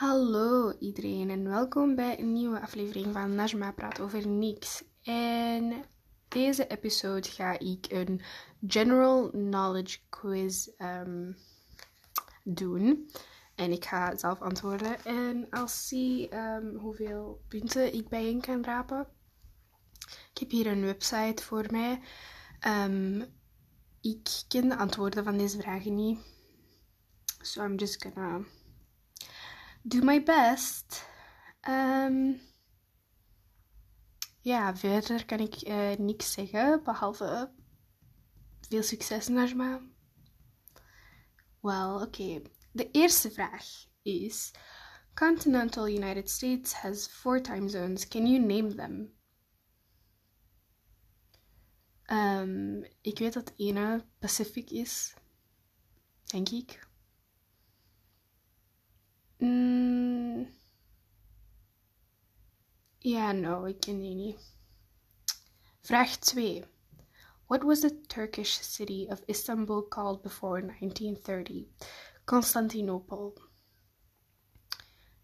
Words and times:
Hallo 0.00 0.72
iedereen 0.78 1.30
en 1.30 1.48
welkom 1.48 1.94
bij 1.94 2.18
een 2.18 2.32
nieuwe 2.32 2.60
aflevering 2.60 3.12
van 3.12 3.34
Najma 3.34 3.72
Praat 3.72 4.00
over 4.00 4.28
niks. 4.28 4.84
En 5.02 5.84
deze 6.28 6.66
episode 6.66 7.28
ga 7.28 7.58
ik 7.58 7.86
een 7.88 8.20
general 8.66 9.30
knowledge 9.30 9.98
quiz 10.08 10.66
ehm, 10.66 11.32
doen. 12.44 13.10
En 13.54 13.72
ik 13.72 13.84
ga 13.84 14.16
zelf 14.16 14.40
antwoorden 14.40 15.04
en 15.04 15.46
als 15.50 15.88
zie 15.88 16.28
ehm, 16.28 16.74
hoeveel 16.74 17.40
punten 17.48 17.94
ik 17.94 18.08
bijeen 18.08 18.40
kan 18.40 18.64
rapen. 18.64 19.06
Ik 20.32 20.38
heb 20.38 20.50
hier 20.50 20.66
een 20.66 20.84
website 20.84 21.42
voor 21.42 21.66
mij. 21.70 22.00
Ehm, 22.60 23.20
ik 24.00 24.42
ken 24.48 24.68
de 24.68 24.76
antwoorden 24.76 25.24
van 25.24 25.38
deze 25.38 25.60
vragen 25.60 25.94
niet. 25.94 26.18
So 27.40 27.64
I'm 27.64 27.74
just 27.74 28.02
gonna 28.02 28.44
do 29.82 30.02
my 30.02 30.22
best. 30.22 31.04
Um, 31.68 32.40
ja, 34.40 34.76
verder 34.76 35.24
kan 35.24 35.38
ik 35.40 35.68
uh, 35.68 35.94
niks 35.96 36.32
zeggen, 36.32 36.82
behalve 36.84 37.52
veel 38.60 38.82
succes, 38.82 39.28
Najma. 39.28 39.80
Well, 41.60 42.02
oké. 42.02 42.42
De 42.72 42.90
eerste 42.90 43.30
vraag 43.30 43.64
is... 44.02 44.52
Continental 45.14 45.88
United 45.88 46.30
States 46.30 46.72
has 46.72 47.06
four 47.06 47.42
time 47.42 47.68
zones. 47.68 48.08
Can 48.08 48.26
you 48.26 48.38
name 48.38 48.74
them? 48.74 49.12
Um, 52.06 52.84
ik 53.00 53.18
weet 53.18 53.32
dat 53.32 53.52
ene 53.56 54.06
Pacific 54.18 54.70
is, 54.70 55.14
denk 56.24 56.48
ik. 56.48 56.88
Mm. 59.40 60.48
Ja, 62.98 63.32
no, 63.32 63.64
ik 63.64 63.80
ken 63.80 64.00
die 64.00 64.14
niet. 64.14 64.54
Vraag 65.80 66.16
2. 66.16 66.64
What 67.46 67.62
was 67.62 67.80
the 67.80 68.00
Turkish 68.06 68.60
city 68.60 69.06
of 69.10 69.22
Istanbul 69.26 69.88
called 69.88 70.22
before 70.22 70.60
1930? 70.60 71.68
Constantinople. 72.24 73.32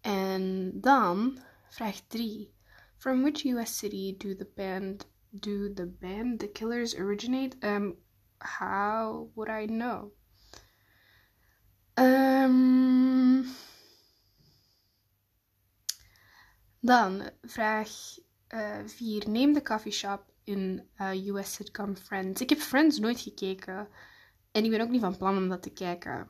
En 0.01 0.71
dan 0.81 1.39
vraag 1.69 2.01
3. 2.07 2.53
From 2.97 3.21
which 3.21 3.45
US 3.45 3.77
city 3.77 4.15
do 4.17 4.35
the 4.35 4.51
band 4.55 5.05
do 5.39 5.73
the 5.73 5.85
band 5.85 6.39
The 6.39 6.47
Killers 6.47 6.95
originate? 6.95 7.55
Um, 7.63 7.97
how 8.39 9.29
would 9.35 9.49
I 9.49 9.65
know? 9.65 10.11
Um, 11.97 12.96
dan 16.87 17.29
vraag 17.41 17.89
4. 18.85 19.23
Uh, 19.23 19.27
Neem 19.27 19.53
de 19.53 19.61
coffee 19.61 19.91
shop 19.91 20.23
in 20.43 20.89
uh, 20.97 21.27
US 21.27 21.53
sitcom 21.53 21.95
Friends. 21.95 22.41
Ik 22.41 22.49
heb 22.49 22.59
Friends 22.59 22.99
nooit 22.99 23.19
gekeken. 23.19 23.87
En 24.51 24.63
ik 24.63 24.69
ben 24.69 24.81
ook 24.81 24.89
niet 24.89 25.01
van 25.01 25.17
plan 25.17 25.37
om 25.37 25.49
dat 25.49 25.61
te 25.61 25.69
kijken. 25.69 26.29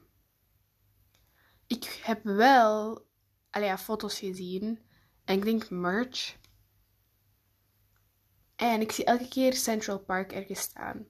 Ik 1.68 2.00
heb 2.04 2.24
wel 2.24 3.06
allee, 3.50 3.78
foto's 3.78 4.20
gezien. 4.20 4.80
En 5.26 5.38
ik 5.38 5.44
denk 5.44 5.70
merch. 5.70 6.38
En 8.56 8.82
ik 8.82 8.92
zie 8.92 9.06
elke 9.06 9.28
keer 9.28 9.54
Central 9.54 10.00
Park 10.00 10.32
ergens 10.32 10.60
staan. 10.60 11.06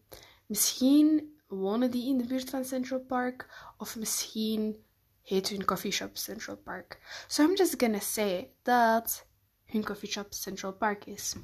Misschien 0.46 1.36
wonen 1.48 1.92
die 1.92 2.08
in 2.08 2.18
de 2.18 2.26
buurt 2.26 2.50
van 2.50 2.66
Central 2.66 3.00
Park. 3.00 3.72
Of 3.78 3.96
misschien 3.96 4.86
heet 5.22 5.50
hun 5.50 5.66
coffeeshop 5.66 6.18
Central 6.18 6.58
Park. 6.58 7.00
So 7.28 7.44
I'm 7.44 7.56
just 7.56 7.82
gonna 7.82 8.00
say 8.00 8.52
dat 8.62 9.27
hun 9.68 9.84
coffeeshop 9.84 10.34
Central 10.34 10.74
Park 10.74 11.06
is. 11.06 11.36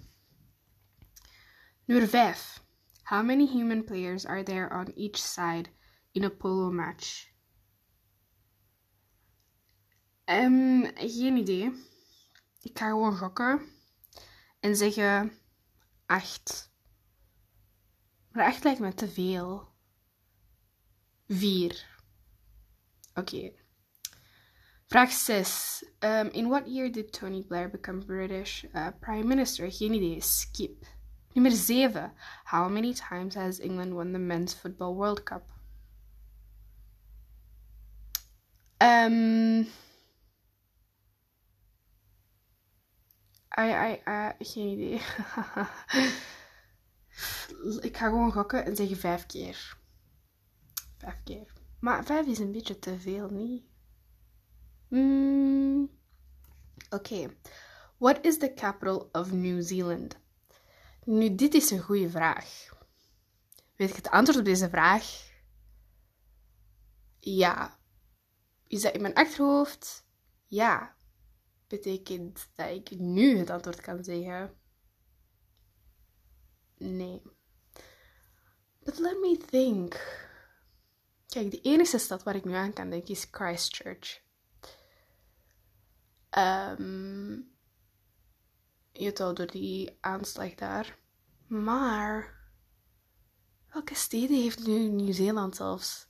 Nummer 1.85 2.07
5. 2.07 2.61
How 3.03 3.22
many 3.22 3.45
human 3.45 3.84
players 3.84 4.25
are 4.25 4.44
there 4.44 4.73
on 4.73 4.94
each 4.95 5.17
side 5.17 5.69
in 6.13 6.23
a 6.23 6.29
polo 6.29 6.72
match? 6.72 7.31
Um, 10.25 10.85
geen 10.95 11.38
idee. 11.38 11.72
Ik 12.61 12.78
ga 12.78 12.88
gewoon 12.88 13.17
gokken 13.17 13.61
en 14.59 14.75
zeggen 14.75 15.31
8. 16.05 16.72
Maar 18.31 18.45
8 18.45 18.63
lijkt 18.63 18.79
me 18.79 18.94
te 18.94 19.07
veel. 19.07 19.67
4. 21.28 22.01
Oké. 23.13 23.62
6. 24.93 25.83
Um, 26.03 26.29
in 26.35 26.49
what 26.49 26.67
year 26.67 26.87
did 26.87 27.11
Tony 27.11 27.41
Blair 27.41 27.67
become 27.67 27.99
British 27.99 28.63
uh, 28.75 28.91
Prime 29.01 29.27
Minister? 29.27 29.67
Geen 29.71 29.93
idee. 29.93 30.21
Skip. 30.21 30.85
Nummer 31.35 31.49
7. 31.49 32.11
How 32.45 32.69
many 32.69 32.93
times 32.93 33.33
has 33.33 33.59
England 33.59 33.95
won 33.95 34.13
the 34.13 34.19
Men's 34.19 34.53
Football 34.53 34.93
World 34.93 35.25
Cup? 35.25 35.49
Um, 38.79 39.65
I, 43.57 43.71
I, 43.71 44.01
uh, 44.07 44.31
geen 44.39 44.67
idee. 44.77 45.01
ik 47.89 47.97
ga 47.97 48.07
gewoon 48.07 48.31
gokken 48.31 48.65
en 48.65 48.75
zeggen 48.75 48.97
vijf 48.97 49.25
keer. 49.25 49.77
Vijf 50.97 51.23
keer. 51.23 51.53
Maar 51.79 52.05
vijf 52.05 52.27
is 52.27 52.39
een 52.39 52.51
beetje 52.51 52.79
te 52.79 52.99
veel, 52.99 53.29
niet? 53.29 53.72
Mm. 54.93 55.89
Oké. 56.89 57.35
What 57.97 58.25
is 58.25 58.37
the 58.37 58.53
capital 58.53 59.09
of 59.11 59.31
New 59.31 59.61
Zealand? 59.61 60.17
Nu, 61.03 61.35
dit 61.35 61.53
is 61.53 61.71
een 61.71 61.81
goede 61.81 62.09
vraag. 62.09 62.65
Weet 63.75 63.89
ik 63.89 63.95
het 63.95 64.09
antwoord 64.09 64.39
op 64.39 64.45
deze 64.45 64.69
vraag? 64.69 65.31
Ja. 67.19 67.79
Is 68.67 68.81
dat 68.81 68.93
in 68.93 69.01
mijn 69.01 69.13
achterhoofd? 69.13 70.05
Ja 70.47 70.95
betekent 71.77 72.49
dat 72.55 72.69
ik 72.69 72.99
nu 72.99 73.37
het 73.37 73.49
antwoord 73.49 73.81
kan 73.81 74.03
zeggen? 74.03 74.57
Nee. 76.77 77.21
But 78.79 78.99
let 78.99 79.19
me 79.19 79.37
think. 79.37 79.93
Kijk, 81.27 81.51
de 81.51 81.61
enige 81.61 81.97
stad 81.97 82.23
waar 82.23 82.35
ik 82.35 82.45
nu 82.45 82.53
aan 82.53 82.73
kan 82.73 82.89
denken 82.89 83.09
is 83.09 83.27
Christchurch. 83.31 84.22
Um, 86.38 87.51
je 88.91 89.11
door 89.13 89.47
die 89.47 89.97
aanslag 90.01 90.55
daar. 90.55 90.97
Maar 91.47 92.41
welke 93.71 93.95
steden 93.95 94.41
heeft 94.41 94.67
nu 94.67 94.77
Nieuw-Zeeland 94.77 95.55
zelfs? 95.55 96.07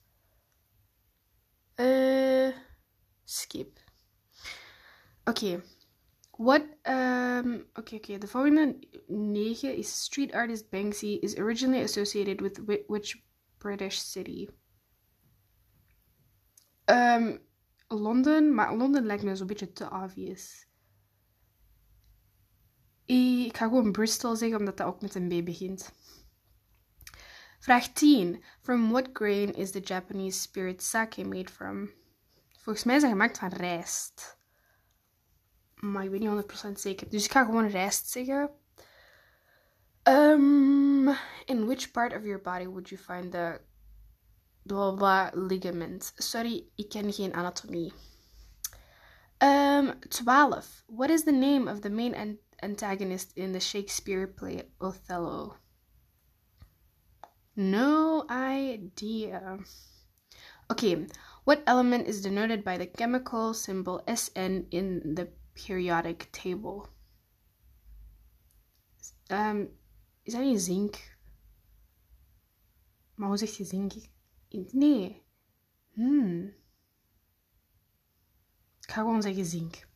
Uh, 1.76 2.56
skip. 3.24 3.80
Oké. 5.24 5.64
What, 6.38 6.62
um, 6.84 7.70
okay, 7.74 7.98
okay. 7.98 8.18
The 8.18 8.28
following 8.28 8.88
negen 9.08 9.76
is 9.76 10.04
street 10.04 10.34
artist 10.34 10.70
Banksy 10.70 11.18
is 11.22 11.38
originally 11.38 11.84
associated 11.84 12.42
with 12.42 12.86
which 12.88 13.24
British 13.58 14.00
city? 14.00 14.50
Um, 16.86 17.40
Londen, 17.88 18.54
maar 18.54 18.76
Londen 18.76 19.06
lijkt 19.06 19.24
me 19.24 19.36
zo'n 19.36 19.48
beetje 19.48 19.74
te 19.74 19.90
obvious. 19.90 20.68
Ik 23.06 23.58
ga 23.58 23.68
gewoon 23.68 23.92
Bristol 23.92 24.36
zeggen, 24.36 24.60
omdat 24.60 24.78
dat 24.78 24.88
ook 24.88 25.02
met 25.02 25.16
een 25.16 25.28
B 25.28 25.46
begint. 25.46 25.92
Vraag 27.60 27.88
10. 27.88 28.44
From 28.62 28.92
what 28.92 29.10
grain 29.14 29.54
is 29.54 29.72
the 29.72 29.80
Japanese 29.80 30.40
spirit 30.40 30.84
sake 30.84 31.26
made 31.26 31.52
from? 31.52 31.90
Volgens 32.60 32.86
mij 32.86 32.96
is 32.96 33.02
dat 33.02 33.12
gemaakt 33.12 33.38
van 33.38 33.50
rijst. 33.50 34.38
Maar 35.76 36.04
ik 36.04 36.10
weet 36.10 36.20
niet 36.20 36.68
100% 36.68 36.72
zeker. 36.74 37.10
Dus 37.10 37.26
ik 37.26 37.32
ga 37.32 37.46
gewoon 37.46 37.68
rijst 37.68 38.10
zeggen. 38.10 38.50
Um, 40.04 41.08
in 41.46 41.66
which 41.66 41.92
part 41.92 42.14
of 42.14 42.24
your 42.24 42.42
body 42.42 42.66
would 42.66 42.90
you 42.90 43.02
find 43.02 43.32
the 43.32 43.62
blah 44.64 45.30
ligament? 45.34 46.14
Sorry, 46.16 46.66
ik 46.76 46.90
ken 46.90 47.14
geen 47.14 47.34
anatomie. 47.34 47.94
Um, 49.44 50.00
12. 50.10 50.84
What 50.88 51.10
is 51.10 51.24
the 51.24 51.32
name 51.32 51.68
of 51.68 51.82
the 51.82 51.90
main 51.90 52.38
antagonist 52.62 53.32
in 53.36 53.52
the 53.52 53.60
Shakespeare 53.60 54.28
play 54.28 54.64
Othello? 54.80 55.58
No 57.56 58.26
idea. 58.30 59.60
Okay, 60.72 61.08
what 61.44 61.62
element 61.68 62.08
is 62.08 62.22
denoted 62.22 62.64
by 62.64 62.78
the 62.78 62.86
chemical 62.86 63.54
symbol 63.54 64.02
SN 64.08 64.68
in 64.72 65.16
the 65.16 65.28
periodic 65.54 66.32
table. 66.32 66.90
Um, 69.30 69.70
is 70.24 70.34
dat 70.34 70.42
niet 70.42 70.62
zink? 70.62 71.18
Maar 73.16 73.28
hoe 73.28 73.38
zeg 73.38 73.58
je 73.58 73.64
zink? 74.54 74.74
Nee. 74.74 75.22
Hmm. 75.94 76.54
Ik 78.82 78.92
ga 78.92 79.02
gewoon 79.02 79.22
zeggen 79.22 79.46
zink. 79.46 79.88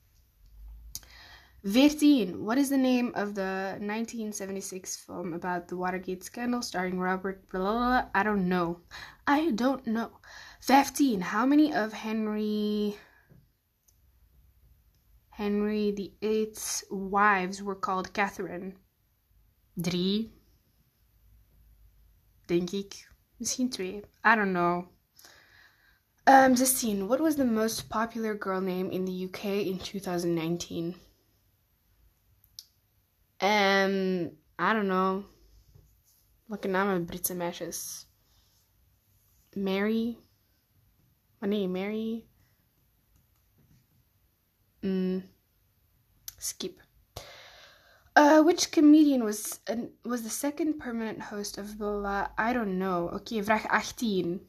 14. 1.63 2.44
What 2.44 2.57
is 2.57 2.69
the 2.69 2.77
name 2.77 3.07
of 3.07 3.33
the 3.33 3.77
1976 3.80 4.95
film 4.98 5.33
about 5.33 5.68
the 5.68 5.75
Watergate 5.75 6.24
scandal 6.24 6.62
starring 6.62 7.00
Robert 7.00 7.50
blah, 7.50 7.62
blah, 7.62 7.74
blah? 7.74 8.09
I 8.13 8.24
don't 8.24 8.48
know. 8.48 8.80
I 9.27 9.51
don't 9.51 9.83
know. 9.83 10.09
15. 10.62 11.21
How 11.21 11.45
many 11.45 11.74
of 11.74 11.94
Henry 11.94 12.98
Henry 15.30 15.92
VIII's 15.92 16.83
wives 16.89 17.62
were 17.62 17.75
called 17.75 18.13
Catherine? 18.13 18.75
Drie. 19.75 20.31
Denk 22.48 22.71
ik. 22.71 23.07
Misschien 23.38 23.69
twee. 23.69 24.04
I 24.24 24.36
don't 24.36 24.51
know. 24.51 24.88
Um, 26.25 26.56
16. 26.56 27.07
What 27.07 27.22
was 27.22 27.36
the 27.36 27.45
most 27.45 27.89
popular 27.89 28.36
girl 28.36 28.62
name 28.62 28.92
in 28.92 29.06
the 29.06 29.25
UK 29.25 29.45
in 29.66 29.80
2019? 29.80 30.95
Um, 33.39 34.31
I 34.60 34.74
don't 34.74 34.88
know. 34.88 35.24
Welke 36.50 36.68
namen 36.68 37.06
Britse 37.06 37.34
meisjes? 37.36 38.06
Mary? 39.56 40.18
Oh 41.42 41.48
nee, 41.48 41.68
Mary? 41.68 42.25
Mm, 44.83 45.24
skip. 46.38 46.80
Uh, 48.18 48.42
which 48.42 48.72
comedian 48.72 49.24
was 49.24 49.60
an, 49.68 49.92
was 50.04 50.24
the 50.24 50.30
second 50.30 50.80
permanent 50.80 51.22
host 51.22 51.60
of 51.60 51.78
blah, 51.78 52.28
I 52.36 52.52
don't 52.52 52.80
know. 52.80 53.10
Okay, 53.10 53.42
vraag 53.42 53.68
18. 53.72 54.42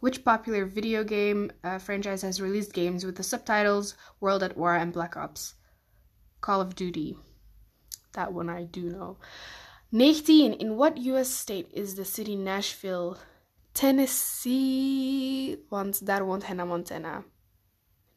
Which 0.00 0.24
popular 0.24 0.64
video 0.64 1.04
game 1.04 1.52
uh, 1.62 1.76
franchise 1.76 2.22
has 2.22 2.40
released 2.40 2.72
games 2.72 3.04
with 3.04 3.16
the 3.16 3.22
subtitles 3.22 3.94
World 4.18 4.42
at 4.42 4.56
War 4.56 4.74
and 4.76 4.94
Black 4.94 5.14
Ops? 5.14 5.56
Call 6.40 6.62
of 6.62 6.74
Duty. 6.74 7.18
That 8.14 8.32
one 8.32 8.48
I 8.48 8.64
do 8.64 8.88
know. 8.88 9.18
19. 9.92 10.54
In 10.54 10.78
what 10.78 10.96
US 10.96 11.28
state 11.28 11.68
is 11.70 11.96
the 11.96 12.04
city 12.06 12.34
Nashville? 12.34 13.18
Tennessee. 13.74 15.58
Want 15.68 16.02
daar 16.06 16.24
woont 16.24 16.44
Hannah 16.44 16.64
Montana. 16.64 17.24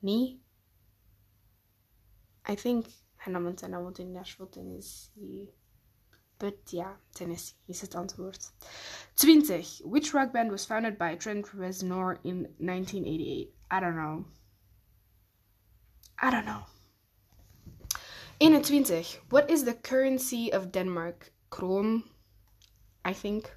Nee? 0.02 0.40
I 2.46 2.56
think 2.56 2.86
Hannah 3.28 3.42
Montana 3.42 3.82
woont 3.82 4.00
in 4.00 4.14
Nashville, 4.14 4.48
Tennessee. 4.48 5.50
But 6.40 6.60
yeah, 6.70 6.94
Tennessee 7.14 7.56
is 7.68 7.82
het 7.82 7.94
antwoord. 7.94 8.52
20. 9.18 9.84
Which 9.84 10.14
rock 10.14 10.32
band 10.32 10.50
was 10.50 10.64
founded 10.64 10.98
by 10.98 11.16
Trent 11.16 11.46
Reznor 11.48 12.20
in 12.24 12.48
1988? 12.60 13.54
I 13.70 13.80
don't 13.82 13.98
know. 13.98 14.26
I 16.22 16.32
don't 16.32 16.46
know. 16.46 16.64
21. 18.40 19.04
What 19.30 19.50
is 19.50 19.66
the 19.66 19.74
currency 19.74 20.54
of 20.54 20.72
Denmark? 20.72 21.34
Kroon, 21.52 22.04
I 23.04 23.12
think. 23.12 23.52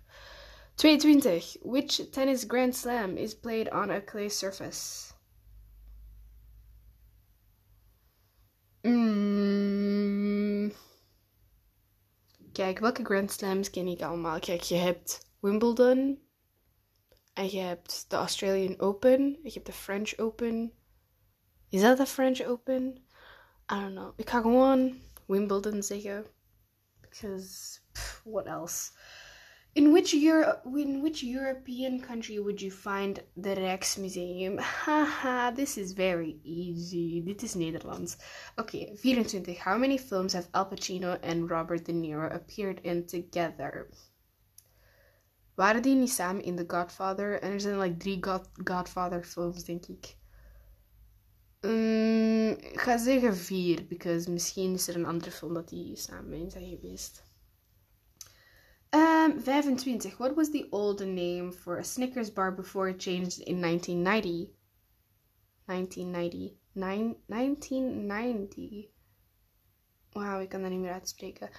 22. 0.78 1.60
Which 1.62 2.10
tennis 2.10 2.44
grand 2.44 2.74
slam 2.74 3.16
is 3.16 3.34
played 3.34 3.68
on 3.68 3.92
a 3.92 4.00
clay 4.00 4.30
surface? 4.30 5.12
Mm. 8.84 9.19
Kijk, 12.52 12.78
welke 12.78 13.04
grand 13.04 13.32
slams 13.32 13.70
ken 13.70 13.86
ik 13.86 14.02
allemaal? 14.02 14.38
Kijk, 14.38 14.60
je 14.60 14.74
hebt 14.74 15.30
Wimbledon. 15.40 16.22
En 17.32 17.50
je 17.50 17.60
hebt 17.60 18.04
de 18.08 18.16
Australian 18.16 18.80
Open. 18.80 19.38
Je 19.42 19.50
hebt 19.52 19.66
de 19.66 19.72
French 19.72 20.18
Open. 20.18 20.72
Is 21.68 21.80
dat 21.80 21.96
de 21.96 22.06
French 22.06 22.42
Open? 22.42 22.96
I 23.72 23.80
don't 23.80 23.94
know. 23.94 24.12
Ik 24.16 24.30
ga 24.30 24.40
gewoon 24.40 25.00
Wimbledon 25.26 25.82
zeggen. 25.82 26.26
Because 27.00 27.78
pff, 27.92 28.22
what 28.24 28.46
else? 28.46 28.90
In 29.72 29.92
which 29.92 30.12
Euro 30.12 30.60
in 30.76 31.00
which 31.00 31.22
European 31.22 32.00
country 32.00 32.40
would 32.40 32.60
you 32.60 32.72
find 32.72 33.22
the 33.36 33.54
Rijksmuseum? 33.54 34.58
Haha, 34.84 35.52
this 35.52 35.78
is 35.78 35.92
very 35.92 36.40
easy. 36.42 37.22
Dit 37.24 37.42
is 37.42 37.54
Nederlands. 37.54 38.16
Okay, 38.58 38.96
24. 38.96 39.54
How 39.54 39.78
many 39.78 39.96
films 39.96 40.32
have 40.32 40.48
Al 40.54 40.66
Pacino 40.66 41.18
and 41.22 41.48
Robert 41.48 41.84
De 41.84 41.92
Niro 41.92 42.28
appeared 42.34 42.80
in 42.82 43.06
together? 43.06 43.88
Waren 45.54 45.82
die 45.82 45.94
niet 45.94 46.10
samen 46.10 46.42
in 46.42 46.56
The 46.56 46.64
Godfather? 46.66 47.40
En 47.40 47.52
er 47.52 47.60
zijn 47.60 47.78
like 47.78 47.96
drie 47.96 48.18
God 48.20 48.48
Godfather 48.64 49.24
films, 49.24 49.64
denk 49.64 49.86
ik. 49.86 50.16
Mm, 51.60 52.48
ik 52.50 52.80
ga 52.80 52.98
zeggen 52.98 53.36
vier, 53.36 53.86
because 53.86 54.30
misschien 54.30 54.74
is 54.74 54.88
er 54.88 54.94
een 54.94 55.06
andere 55.06 55.30
film 55.30 55.54
dat 55.54 55.68
die 55.68 55.96
samen 55.96 56.38
in 56.38 56.50
zijn 56.50 56.68
geweest. 56.68 57.29
Um, 58.92 59.40
25. 59.40 60.18
What 60.18 60.36
was 60.36 60.50
the 60.50 60.68
old 60.72 61.00
name 61.00 61.52
for 61.52 61.78
a 61.78 61.84
Snickers 61.84 62.30
bar 62.30 62.50
before 62.50 62.88
it 62.88 62.98
changed 62.98 63.40
in 63.40 63.60
1990? 63.60 64.50
1990. 65.66 66.56
Nine, 66.74 67.16
1990. 67.28 68.90
Wauw, 70.12 70.40
ik 70.40 70.48
kan 70.48 70.62
dat 70.62 70.70
niet 70.70 70.80
meer 70.80 70.92
uitspreken. 70.92 71.50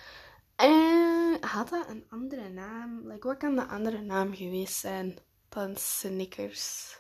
En 0.56 1.38
had 1.42 1.70
dat 1.70 1.88
een 1.90 2.06
andere 2.10 2.50
naam? 2.50 3.08
Like, 3.08 3.28
wat 3.28 3.38
kan 3.38 3.56
de 3.56 3.66
andere 3.66 4.02
naam 4.02 4.36
geweest 4.36 4.76
zijn 4.76 5.18
dan 5.50 5.76
Snickers? 5.76 6.98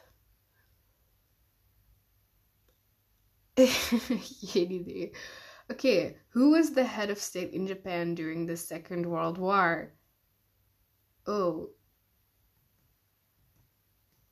Geen 4.51 4.71
idee. 4.71 5.15
Okay, 5.67 6.17
who 6.29 6.49
was 6.51 6.73
the 6.73 6.83
head 6.83 7.09
of 7.09 7.17
state 7.17 7.51
in 7.51 7.65
Japan 7.65 8.13
during 8.13 8.47
the 8.47 8.55
Second 8.55 9.05
World 9.05 9.37
War? 9.37 9.99
Oh. 11.23 11.69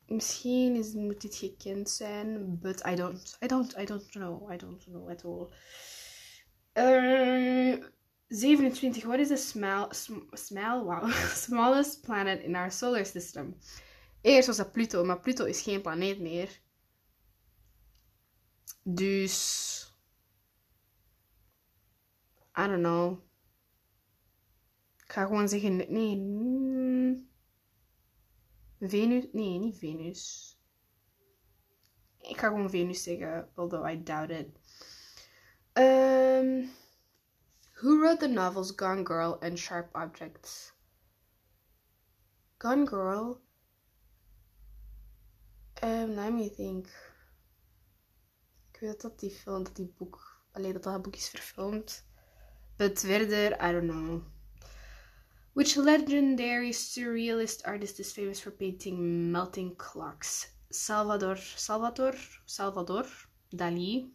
Misschien 0.06 0.76
is, 0.76 0.92
moet 0.92 1.20
dit 1.20 1.34
gekend 1.34 1.90
zijn, 1.90 2.58
but 2.60 2.86
I 2.86 2.94
don't, 2.94 3.36
I 3.44 3.46
don't, 3.46 3.76
I 3.78 3.84
don't 3.84 4.10
know, 4.10 4.52
I 4.52 4.56
don't 4.56 4.84
know 4.84 5.08
at 5.08 5.24
all. 5.24 5.52
Uh, 6.74 7.76
27. 8.30 9.08
What 9.08 9.20
is 9.20 9.28
the 9.28 9.36
small, 9.36 9.92
small, 10.34 10.84
wow, 10.84 11.10
smallest 11.34 12.02
planet 12.02 12.42
in 12.42 12.56
our 12.56 12.70
solar 12.70 13.04
system? 13.04 13.56
Eerst 14.22 14.46
was 14.46 14.56
dat 14.56 14.72
Pluto, 14.72 15.04
maar 15.04 15.20
Pluto 15.20 15.44
is 15.44 15.62
geen 15.62 15.82
planeet 15.82 16.20
meer. 16.20 16.60
Dus. 18.82 19.68
I 22.58 22.66
don't 22.66 22.82
know. 22.82 23.18
Ik 25.04 25.12
ga 25.12 25.26
gewoon 25.26 25.48
zeggen. 25.48 25.76
Nee. 25.76 26.16
Venus. 28.80 29.26
Nee, 29.32 29.58
niet 29.58 29.78
Venus. 29.78 30.54
Ik 32.18 32.38
ga 32.38 32.48
gewoon 32.48 32.70
Venus 32.70 33.02
zeggen, 33.02 33.50
although 33.54 33.90
I 33.90 34.02
doubt 34.02 34.30
it. 34.30 34.48
Um, 35.74 36.70
who 37.74 38.00
wrote 38.00 38.18
the 38.18 38.28
novels 38.28 38.72
Gone 38.76 39.04
Girl 39.06 39.38
and 39.40 39.58
Sharp 39.58 39.94
Objects? 39.94 40.72
Gone 42.58 42.86
Girl? 42.86 43.40
Um, 45.82 46.14
let 46.14 46.32
me 46.32 46.50
think. 46.50 46.86
Ik 48.72 48.80
weet 48.80 49.00
dat 49.00 49.20
die 49.20 49.30
film, 49.30 49.62
dat 49.62 49.76
die 49.76 49.94
boek, 49.96 50.44
alleen 50.52 50.72
dat 50.72 50.82
dat 50.82 51.02
boek 51.02 51.16
is 51.16 51.28
verfilmd. 51.28 52.04
But 52.76 53.00
verder, 53.00 53.52
I 53.68 53.72
don't 53.72 53.90
know. 53.90 54.22
Which 55.60 55.76
legendary 55.76 56.70
surrealist 56.70 57.60
artist 57.66 58.00
is 58.00 58.12
famous 58.12 58.40
for 58.40 58.50
painting 58.50 59.30
melting 59.30 59.74
clocks? 59.76 60.52
Salvador, 60.72 61.36
Salvador, 61.36 62.14
Salvador, 62.46 63.04
Dali. 63.54 64.08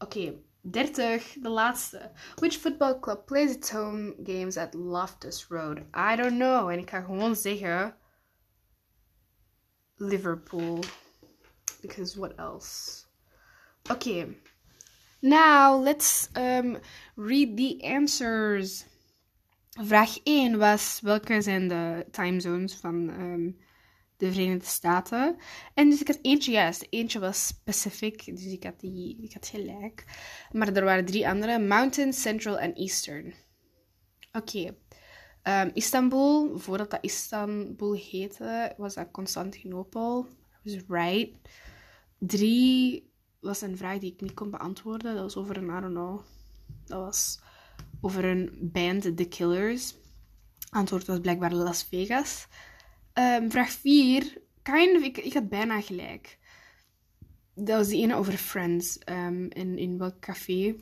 Oké, 0.00 0.38
30, 0.62 1.40
de 1.42 1.48
laatste. 1.48 2.12
Which 2.38 2.58
football 2.58 3.00
club 3.00 3.26
plays 3.26 3.56
its 3.56 3.70
home 3.70 4.14
games 4.22 4.56
at 4.56 4.76
Loftus 4.76 5.50
Road? 5.50 5.86
I 5.92 6.14
don't 6.14 6.38
know. 6.38 6.68
En 6.68 6.78
ik 6.78 6.90
ga 6.90 7.00
gewoon 7.00 7.36
zeggen 7.36 7.96
Liverpool. 9.96 10.84
Because 11.80 12.16
what 12.16 12.38
else? 12.38 13.06
Okay. 13.90 14.36
Now 15.20 15.82
let's 15.82 16.28
um, 16.36 16.78
read 17.16 17.56
the 17.56 17.82
answers. 17.82 18.84
Vraag 19.80 20.18
1 20.22 20.58
was 20.58 21.00
welke 21.02 21.42
zijn 21.42 21.68
de 21.68 22.06
time 22.10 22.40
zones 22.40 22.74
van 22.74 23.10
ehm, 23.10 23.50
de 24.16 24.32
Verenigde 24.32 24.66
Staten? 24.66 25.36
En 25.74 25.90
dus 25.90 26.00
ik 26.00 26.06
had 26.06 26.18
eentje 26.22 26.52
juist. 26.52 26.86
Eentje 26.90 27.18
was 27.18 27.60
Pacific, 27.64 28.24
dus 28.24 28.44
ik 28.44 28.64
had, 28.64 28.80
die, 28.80 29.18
ik 29.22 29.32
had 29.32 29.46
gelijk. 29.46 30.04
Maar 30.52 30.72
er 30.72 30.84
waren 30.84 31.04
drie 31.04 31.28
andere. 31.28 31.58
Mountain, 31.58 32.12
Central 32.12 32.58
en 32.58 32.74
Eastern. 32.74 33.34
Oké. 34.32 34.76
Ehm, 35.42 35.70
Istanbul, 35.72 36.58
voordat 36.58 36.90
dat 36.90 37.04
Istanbul 37.04 37.94
heette, 37.94 38.74
was 38.76 38.94
dat 38.94 39.10
Constantinopel. 39.10 40.26
I 40.64 40.74
was 40.74 40.82
right. 40.88 41.30
Drie 42.18 43.10
was 43.40 43.60
een 43.60 43.76
vraag 43.76 43.98
die 43.98 44.12
ik 44.12 44.20
niet 44.20 44.34
kon 44.34 44.50
beantwoorden. 44.50 45.14
Dat 45.14 45.22
was 45.22 45.36
over 45.36 45.56
een, 45.56 45.76
I 45.76 45.80
don't 45.80 45.94
know. 45.94 46.20
Dat 46.84 47.00
was 47.00 47.38
over 48.04 48.24
een 48.24 48.58
band, 48.60 49.16
The 49.16 49.24
Killers. 49.24 49.94
Antwoord 50.70 51.06
was 51.06 51.20
blijkbaar 51.20 51.52
Las 51.52 51.82
Vegas. 51.82 52.46
Ehm, 53.12 53.50
vraag 53.50 53.70
4. 53.70 54.42
Kind 54.62 54.96
of, 54.96 55.02
ik, 55.02 55.18
ik 55.18 55.32
had 55.32 55.48
bijna 55.48 55.80
gelijk. 55.80 56.38
Dat 57.54 57.76
was 57.76 57.88
die 57.88 58.02
ene 58.02 58.14
over 58.14 58.32
Friends. 58.32 58.98
Um, 59.08 59.50
in, 59.50 59.78
in 59.78 59.98
welk 59.98 60.20
café? 60.20 60.74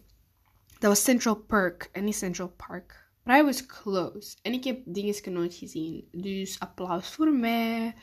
Dat 0.78 0.90
was 0.90 1.02
Central 1.02 1.34
Park 1.34 1.88
en 1.92 2.04
niet 2.04 2.16
Central 2.16 2.48
Park. 2.48 3.10
Maar 3.24 3.38
I 3.38 3.42
was 3.42 3.66
close. 3.66 4.36
En 4.42 4.52
ik 4.52 4.64
heb 4.64 4.80
dingen 4.84 5.32
nooit 5.32 5.54
gezien. 5.54 6.08
Dus 6.10 6.58
applaus 6.58 7.08
voor 7.08 7.32
mij. 7.32 7.94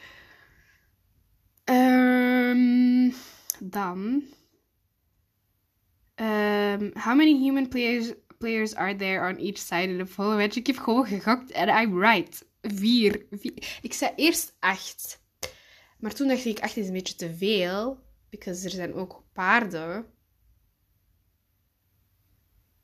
Um, 1.66 3.14
dan. 3.60 4.24
How 6.94 7.16
many 7.16 7.40
human 7.40 7.68
players, 7.68 8.14
players 8.40 8.76
are 8.76 8.96
there 8.96 9.28
on 9.28 9.38
each 9.38 9.58
side 9.58 9.92
of 9.92 10.08
the 10.08 10.14
pole 10.16 10.36
match? 10.36 10.56
Ik 10.56 10.68
heb 10.68 10.78
gewoon 10.78 11.06
gegokt 11.06 11.52
en 11.52 11.68
I'm 11.68 12.00
right. 12.00 12.46
Vier. 12.62 13.26
Ik 13.82 13.94
zei 13.94 14.12
eerst 14.16 14.56
acht. 14.60 15.24
Maar 16.00 16.14
toen 16.14 16.28
dacht 16.28 16.46
ik, 16.46 16.60
acht 16.60 16.78
is 16.78 16.88
een 16.88 16.94
beetje 16.94 17.16
te 17.16 17.36
veel. 17.36 18.00
Because 18.30 18.66
er 18.66 18.72
zijn 18.72 18.94
ook 18.94 19.24
paarden. 19.34 20.06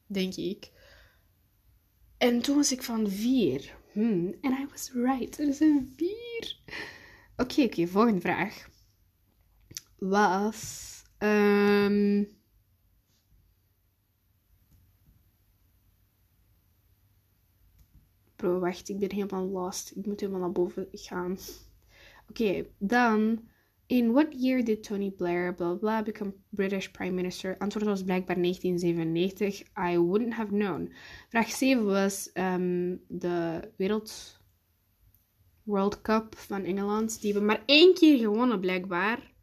Denk 0.07 0.35
ik. 0.35 0.71
En 2.17 2.41
toen 2.41 2.55
was 2.55 2.71
ik 2.71 2.83
van 2.83 3.09
vier. 3.09 3.75
Hmm, 3.91 4.35
and 4.41 4.59
I 4.59 4.65
was 4.69 4.91
right. 4.93 5.39
Er 5.39 5.53
zijn 5.53 5.93
vier. 5.95 6.57
Oké, 7.37 7.61
oké. 7.61 7.87
volgende 7.87 8.21
vraag. 8.21 8.69
Was... 9.97 10.93
Um, 11.19 12.34
Bro, 18.35 18.59
wacht. 18.59 18.89
Ik 18.89 18.99
ben 18.99 19.11
helemaal 19.11 19.47
lost. 19.47 19.91
Ik 19.95 20.05
moet 20.05 20.19
helemaal 20.19 20.41
naar 20.41 20.51
boven 20.51 20.87
gaan. 20.91 21.37
Oké, 22.29 22.65
dan... 22.77 23.39
In 23.87 24.11
what 24.13 24.33
year 24.33 24.63
did 24.63 24.83
Tony 24.83 25.11
Blair, 25.11 25.53
blah 25.53 25.77
blah, 25.77 26.03
become 26.03 26.33
British 26.49 26.87
Prime 26.87 27.11
Minister? 27.13 27.57
Antwoord 27.57 27.85
was 27.85 28.03
blijkbaar 28.03 28.41
1997. 28.41 29.61
I 29.93 29.97
wouldn't 29.97 30.33
have 30.33 30.51
known. 30.51 30.93
Vraag 31.29 31.49
7 31.49 31.85
was 31.85 32.29
um, 32.33 33.01
de 33.07 33.59
Wereld 33.77 34.39
World 35.63 36.01
Cup 36.01 36.37
van 36.37 36.63
Engeland. 36.63 37.21
Die 37.21 37.31
hebben 37.31 37.49
maar 37.49 37.63
één 37.65 37.93
keer 37.93 38.17
gewonnen, 38.17 38.59
blijkbaar. 38.59 39.33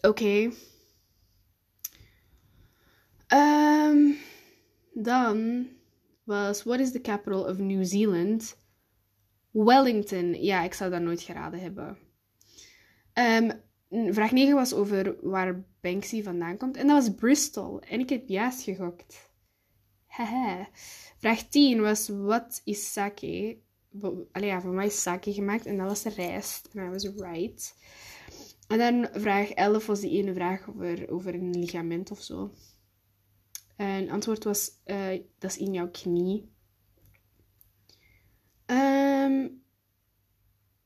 Oké. 0.00 0.50
Um, 3.28 4.16
dan 4.92 5.66
was 6.32 6.62
What 6.62 6.80
is 6.80 6.92
the 6.92 7.00
capital 7.00 7.44
of 7.48 7.58
New 7.58 7.84
Zealand? 7.84 8.56
Wellington. 9.50 10.42
Ja, 10.42 10.62
ik 10.62 10.74
zou 10.74 10.90
dat 10.90 11.00
nooit 11.00 11.22
geraden 11.22 11.60
hebben. 11.60 11.98
Um, 13.14 13.52
vraag 14.12 14.32
9 14.32 14.54
was 14.54 14.72
over 14.72 15.16
waar 15.20 15.64
Banksy 15.80 16.22
vandaan 16.22 16.56
komt. 16.56 16.76
En 16.76 16.86
dat 16.86 17.04
was 17.04 17.14
Bristol. 17.14 17.80
En 17.80 18.00
ik 18.00 18.08
heb 18.08 18.28
juist 18.28 18.62
gegokt. 18.62 19.30
Haha. 20.06 20.68
Vraag 21.18 21.42
10 21.42 21.80
was, 21.80 22.08
wat 22.08 22.60
is 22.64 22.92
sake? 22.92 23.58
Allee, 24.32 24.48
ja, 24.48 24.60
voor 24.60 24.72
mij 24.72 24.86
is 24.86 25.02
sake 25.02 25.32
gemaakt. 25.32 25.66
En 25.66 25.76
dat 25.76 25.88
was 25.88 26.14
rijst. 26.14 26.68
En 26.72 26.86
I 26.86 26.88
was 26.88 27.08
right. 27.16 27.74
En 28.68 28.78
dan 28.78 29.08
vraag 29.20 29.50
11 29.50 29.86
was 29.86 30.00
die 30.00 30.10
ene 30.10 30.34
vraag 30.34 30.68
over, 30.68 31.10
over 31.10 31.34
een 31.34 31.58
ligament 31.58 32.10
of 32.10 32.22
zo. 32.22 32.50
En 33.76 34.10
antwoord 34.10 34.44
was, 34.44 34.70
uh, 34.86 35.08
dat 35.38 35.50
is 35.50 35.58
in 35.58 35.72
jouw 35.72 35.90
knie. 35.90 36.50
Um, 38.66 39.62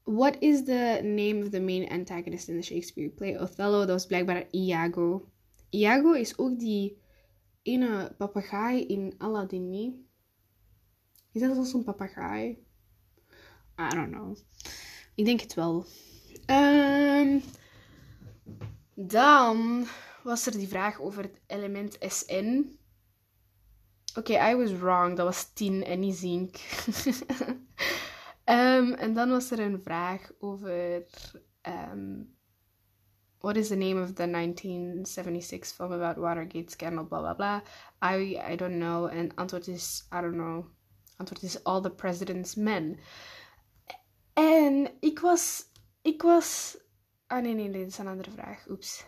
What 0.06 0.36
is 0.40 0.64
the 0.64 1.00
name 1.02 1.42
of 1.42 1.50
the 1.50 1.60
main 1.60 1.88
antagonist 1.90 2.48
in 2.48 2.56
the 2.56 2.62
Shakespeare 2.62 3.08
play? 3.10 3.36
Othello, 3.36 3.78
dat 3.78 3.88
was 3.88 4.06
blijkbaar 4.06 4.46
Iago. 4.50 5.28
Iago 5.70 6.12
is 6.12 6.38
ook 6.38 6.58
die 6.58 6.98
ene 7.62 8.14
papegaai 8.18 8.86
in 8.86 9.14
Aladdin? 9.18 10.06
Is 11.32 11.40
dat 11.40 11.54
zelfs 11.54 11.72
een 11.72 11.84
papegaai? 11.84 12.58
I 13.78 13.88
don't 13.88 14.10
know. 14.10 14.36
Ik 15.14 15.24
denk 15.24 15.40
het 15.40 15.54
wel. 15.54 15.86
Um, 16.46 17.42
dan 18.94 19.86
was 20.26 20.46
er 20.46 20.52
die 20.52 20.68
vraag 20.68 21.00
over 21.00 21.22
het 21.22 21.40
element 21.46 21.96
SN. 22.00 22.78
Oké, 24.18 24.50
I 24.50 24.56
was 24.56 24.72
wrong. 24.72 25.16
Dat 25.16 25.26
was 25.26 25.52
10 25.52 25.84
en 25.84 26.00
niet 26.00 26.16
zink. 26.16 26.56
Um, 28.44 28.94
en 29.04 29.14
dan 29.14 29.30
was 29.30 29.50
er 29.50 29.60
een 29.60 29.82
vraag 29.82 30.30
over. 30.38 31.06
Um, 31.62 32.34
what 33.38 33.56
is 33.56 33.68
the 33.68 33.76
name 33.76 34.02
of 34.02 34.12
the 34.12 34.30
1976 34.30 35.72
film 35.72 35.92
about 35.92 36.16
Watergate 36.16 36.70
scandal? 36.70 37.04
Blah 37.04 37.20
blah 37.20 37.36
blah. 37.36 37.60
I 38.02 38.38
I 38.52 38.56
don't 38.56 38.78
know. 38.78 39.06
En 39.06 39.34
antwoord 39.34 39.68
is 39.68 40.08
I 40.12 40.20
don't 40.20 40.36
know. 40.36 40.64
Antwoord 41.16 41.42
is 41.42 41.64
All 41.64 41.80
the 41.80 41.90
President's 41.90 42.54
Men. 42.54 42.98
En 44.32 44.90
ik 45.00 45.18
was. 45.18 45.64
Ik 46.02 46.22
was. 46.22 46.78
Ah 47.26 47.42
nee, 47.42 47.54
nee, 47.54 47.68
nee, 47.68 47.82
dit 47.82 47.92
is 47.92 47.98
een 47.98 48.06
andere 48.06 48.30
vraag. 48.30 48.66
Oeps. 48.68 49.04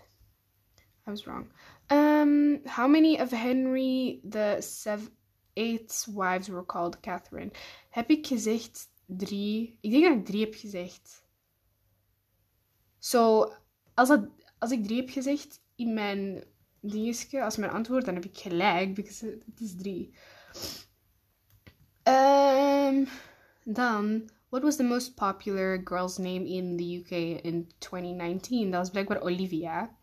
I 1.09 1.11
was 1.11 1.27
wrong. 1.27 1.47
Um, 1.91 2.61
how 2.67 2.87
many 2.87 3.19
of 3.19 3.31
Henry 3.31 4.21
the 4.29 4.61
seven, 4.61 5.09
eighth 5.57 6.07
wives 6.07 6.49
were 6.49 6.62
called 6.62 7.00
Catherine? 7.00 7.50
Heb 7.91 8.11
ik 8.11 8.27
gezegd 8.27 8.88
drie. 9.07 9.79
Ik 9.81 9.91
denk 9.91 10.05
dat 10.05 10.17
ik 10.17 10.25
drie 10.25 10.41
heb 10.41 10.55
gezegd. 10.55 11.25
Zo, 12.99 13.53
als, 13.95 14.19
als 14.59 14.71
ik 14.71 14.85
drie 14.85 15.00
heb 15.00 15.11
gezegd 15.11 15.61
in 15.77 15.95
mijn 15.95 16.45
dingetje, 16.81 17.45
als 17.45 17.57
mijn 17.57 17.73
antwoord, 17.73 18.05
dan 18.05 18.15
heb 18.15 18.25
ik 18.25 18.38
gelijk, 18.38 18.95
because 18.95 19.27
het 19.27 19.61
is 19.61 19.77
drie. 19.77 20.15
Um, 22.03 23.09
dan, 23.65 24.31
what 24.49 24.62
was 24.62 24.77
the 24.77 24.85
most 24.85 25.15
popular 25.15 25.81
girl's 25.85 26.19
name 26.19 26.49
in 26.49 26.77
the 26.77 26.97
UK 26.97 27.43
in 27.45 27.71
2019? 27.79 28.71
Dat 28.71 28.81
was 28.81 28.91
blijkbaar 28.91 29.21
Olivia. 29.21 29.98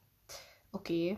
Oké, 0.75 1.17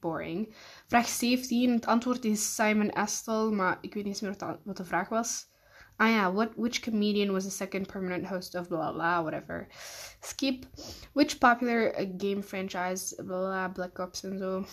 boring. 0.00 0.54
Vraag 0.86 1.08
17, 1.08 1.72
het 1.72 1.86
antwoord 1.86 2.24
is 2.24 2.54
Simon 2.54 2.92
Astle, 2.92 3.50
maar 3.50 3.78
ik 3.80 3.94
weet 3.94 4.04
niet 4.04 4.22
eens 4.22 4.38
meer 4.38 4.58
wat 4.64 4.76
de 4.76 4.84
vraag 4.84 5.08
was. 5.08 5.52
Ah 5.96 6.08
yeah, 6.08 6.34
what 6.34 6.54
which 6.56 6.80
comedian 6.80 7.32
was 7.32 7.44
the 7.44 7.50
second 7.50 7.86
permanent 7.86 8.26
host 8.26 8.54
of 8.54 8.68
blah 8.68 8.92
blah 8.92 9.20
whatever. 9.20 9.66
Skip. 10.20 10.66
Which 11.12 11.38
popular 11.38 12.00
uh, 12.00 12.06
game 12.16 12.42
franchise 12.42 13.14
blah 13.22 13.68
Black 13.68 13.98
Ops 13.98 14.24
and 14.24 14.38
so. 14.38 14.64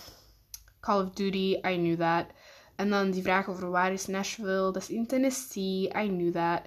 Call 0.80 1.02
of 1.02 1.14
Duty, 1.14 1.60
I 1.64 1.78
knew 1.78 1.98
that. 1.98 2.32
En 2.76 2.90
dan 2.90 3.12
die 3.12 3.22
vraag 3.22 3.50
over 3.50 3.70
waar 3.70 3.92
is 3.92 4.08
Nashville, 4.08 4.72
dat 4.72 4.82
is 4.82 4.90
in 4.90 5.08
Tennessee, 5.08 5.92
I 6.04 6.08
knew 6.08 6.34
that. 6.34 6.62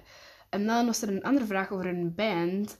En 0.49 0.65
dan 0.65 0.85
was 0.85 1.01
er 1.01 1.09
een 1.09 1.23
andere 1.23 1.45
vraag 1.45 1.71
over 1.71 1.85
een 1.85 2.15
band. 2.15 2.77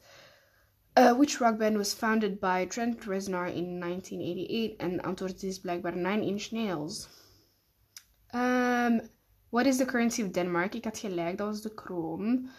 Uh, 0.97 1.13
which 1.13 1.41
rock 1.41 1.57
band 1.57 1.77
was 1.77 1.93
founded 1.93 2.39
by 2.39 2.65
Trent 2.65 3.01
Reznor 3.01 3.47
in 3.47 3.79
1988? 3.79 4.77
and 4.79 5.43
is 5.43 5.59
blijkbaar 5.59 5.95
Nine 5.95 6.23
Inch 6.23 6.51
Nails. 6.51 7.07
Um, 8.33 9.01
What 9.55 9.67
is 9.67 9.77
the 9.77 9.85
currency 9.85 10.21
of 10.21 10.33
Denmark? 10.33 10.75
Ik 10.75 10.83
had 10.83 10.97
gelijk, 10.97 11.37
dat 11.37 11.47
was 11.47 11.61
de 11.61 11.73
kroon. 11.73 12.49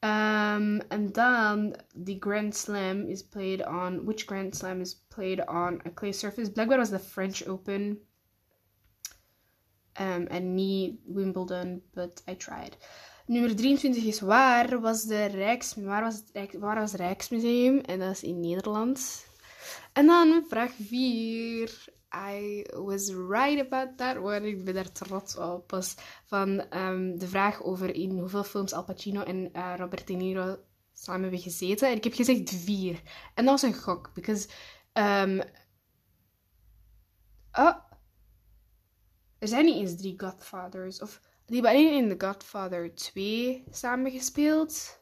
Um, 0.00 0.80
and 0.88 1.14
then 1.14 1.76
the 2.04 2.18
Grand 2.18 2.54
Slam 2.54 3.06
is 3.06 3.22
played 3.22 3.62
on. 3.62 4.06
Which 4.06 4.26
Grand 4.26 4.54
Slam 4.54 4.80
is 4.80 4.94
played 4.94 5.40
on 5.48 5.82
a 5.84 5.90
clay 5.90 6.12
surface? 6.12 6.48
Blackbird 6.48 6.78
was 6.78 6.90
the 6.90 6.98
French 6.98 7.46
Open. 7.46 7.98
Um, 10.00 10.26
en 10.26 10.54
niet 10.54 11.00
Wimbledon, 11.04 11.82
but 11.92 12.22
I 12.26 12.34
tried. 12.34 12.76
Nummer 13.26 13.56
23 13.56 14.04
is 14.04 14.20
waar 14.20 14.80
was 14.80 15.02
de 15.02 15.24
Rijks, 15.24 15.74
waar 15.74 16.02
was 16.02 16.22
het, 16.32 16.56
waar 16.58 16.80
was 16.80 16.92
het 16.92 17.00
Rijksmuseum? 17.00 17.80
En 17.80 17.98
dat 17.98 18.10
is 18.10 18.22
in 18.22 18.40
Nederland. 18.40 19.26
En 19.92 20.06
dan 20.06 20.44
vraag 20.48 20.72
4. 20.80 21.94
I 22.14 22.64
was 22.74 23.08
right 23.08 23.60
about 23.60 23.96
that 23.96 24.16
one. 24.16 24.48
Ik 24.48 24.64
ben 24.64 24.74
daar 24.74 24.92
trots 24.92 25.36
op. 25.36 25.78
Van 26.24 26.76
um, 26.76 27.18
de 27.18 27.28
vraag 27.28 27.62
over 27.62 27.94
in 27.94 28.18
hoeveel 28.18 28.44
films 28.44 28.72
Al 28.72 28.84
Pacino 28.84 29.22
en 29.22 29.50
uh, 29.52 29.74
Robert 29.76 30.06
De 30.06 30.14
Niro 30.14 30.58
samen 30.92 31.22
hebben 31.22 31.40
gezeten. 31.40 31.88
En 31.88 31.96
ik 31.96 32.04
heb 32.04 32.14
gezegd 32.14 32.50
vier. 32.50 33.02
En 33.34 33.44
dat 33.44 33.60
was 33.60 33.62
een 33.62 33.80
gok. 33.80 34.10
Because... 34.14 34.48
Um, 34.92 35.40
oh, 37.52 37.76
er 39.38 39.48
zijn 39.48 39.64
niet 39.64 39.76
eens 39.76 39.96
drie 39.96 40.14
Godfathers. 40.20 41.00
Of 41.00 41.20
die 41.46 41.60
hebben 41.60 41.70
alleen 41.70 42.02
in 42.02 42.18
The 42.18 42.26
Godfather 42.26 42.94
2 42.94 43.64
samengespeeld. 43.70 44.98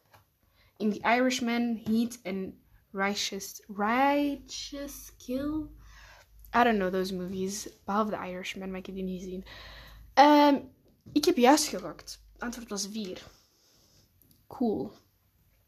In 0.77 0.91
The 0.91 1.01
Irishman, 1.01 1.81
Heat 1.85 2.19
en 2.23 2.59
Righteous, 2.93 3.63
Righteous 3.69 5.13
Kill. 5.19 5.71
I 6.53 6.65
don't 6.65 6.79
know 6.79 6.91
those 6.91 7.15
movies. 7.15 7.69
Behalve 7.87 8.11
The 8.11 8.29
Irishman, 8.29 8.71
maar 8.71 8.79
ik 8.79 8.87
heb 8.87 8.95
die 8.95 9.05
niet 9.05 9.23
gezien. 9.23 9.45
Ehm, 10.15 10.59
ik 11.13 11.25
heb 11.25 11.37
juist 11.37 11.67
gegokt. 11.67 12.23
Antwoord 12.39 12.69
was 12.69 12.87
4. 12.87 13.23
Cool. 14.47 14.93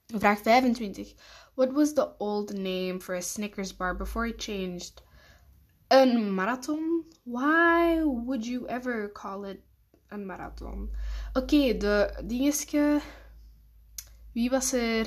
Vraag 0.06 0.38
25. 0.38 1.14
What 1.54 1.73
was 1.73 1.95
the 1.95 2.16
old 2.18 2.52
name 2.52 3.00
for 3.00 3.14
a 3.14 3.21
Snickers 3.21 3.76
bar 3.76 3.97
before 3.97 4.26
it 4.26 4.42
changed? 4.42 5.02
Een 5.88 6.35
marathon? 6.35 7.04
Why 7.23 8.02
would 8.02 8.47
you 8.47 8.66
ever 8.66 9.12
call 9.12 9.45
it 9.45 9.61
een 10.08 10.26
marathon? 10.26 10.90
Oké, 11.32 11.76
de 11.76 12.22
dingetje. 12.25 13.00
Wie 14.32 14.50
was 14.50 14.72
er 14.72 15.06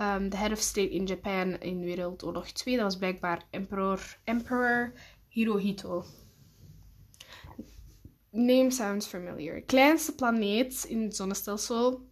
um, 0.00 0.28
de 0.28 0.36
head 0.36 0.52
of 0.52 0.60
state 0.60 0.90
in 0.90 1.06
Japan 1.06 1.58
in 1.60 1.84
Wereldoorlog 1.84 2.50
2? 2.50 2.74
Dat 2.74 2.84
was 2.84 2.96
blijkbaar 2.96 3.42
Emperor, 3.50 4.18
Emperor 4.24 4.92
Hirohito. 5.28 6.04
Name 8.30 8.70
sounds 8.70 9.06
familiar. 9.06 9.62
Kleinste 9.62 10.14
planeet 10.14 10.84
in 10.84 11.02
het 11.02 11.16
zonnestelsel 11.16 12.06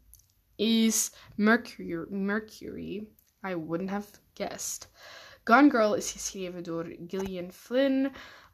is 0.57 1.13
Mercury. 1.35 2.07
Mercury. 2.09 3.09
I 3.49 3.55
wouldn't 3.55 3.91
have 3.91 4.09
guessed. 4.35 4.89
Gone 5.45 5.71
Girl 5.71 5.95
is 5.95 6.13
geschreven 6.13 6.63
door 6.63 6.97
Gillian 7.07 7.53
Flynn. 7.53 8.11